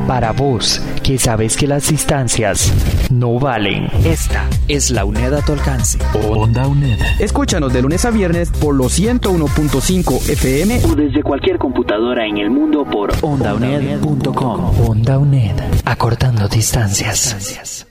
Para 0.06 0.30
vos, 0.30 0.80
que 1.02 1.18
sabes 1.18 1.56
que 1.56 1.66
las 1.66 1.88
distancias 1.88 2.72
no 3.10 3.40
valen. 3.40 3.88
Esta 4.04 4.48
es 4.68 4.92
la 4.92 5.04
UNED 5.04 5.32
a 5.32 5.42
tu 5.42 5.54
alcance. 5.54 5.98
Onda 6.28 6.68
UNED. 6.68 7.00
Escúchanos 7.18 7.72
de 7.72 7.82
lunes 7.82 8.04
a 8.04 8.12
viernes 8.12 8.50
por 8.52 8.76
los 8.76 8.96
101.5 8.96 10.28
FM 10.30 10.84
o 10.84 10.94
desde 10.94 11.22
cualquier 11.24 11.58
computadora 11.58 12.24
en 12.26 12.38
el 12.38 12.50
mundo 12.50 12.84
por 12.84 13.12
ondauned.com. 13.22 14.88
Onda 14.88 15.18
UNED, 15.18 15.56
acortando 15.84 16.46
distancias. 16.46 17.88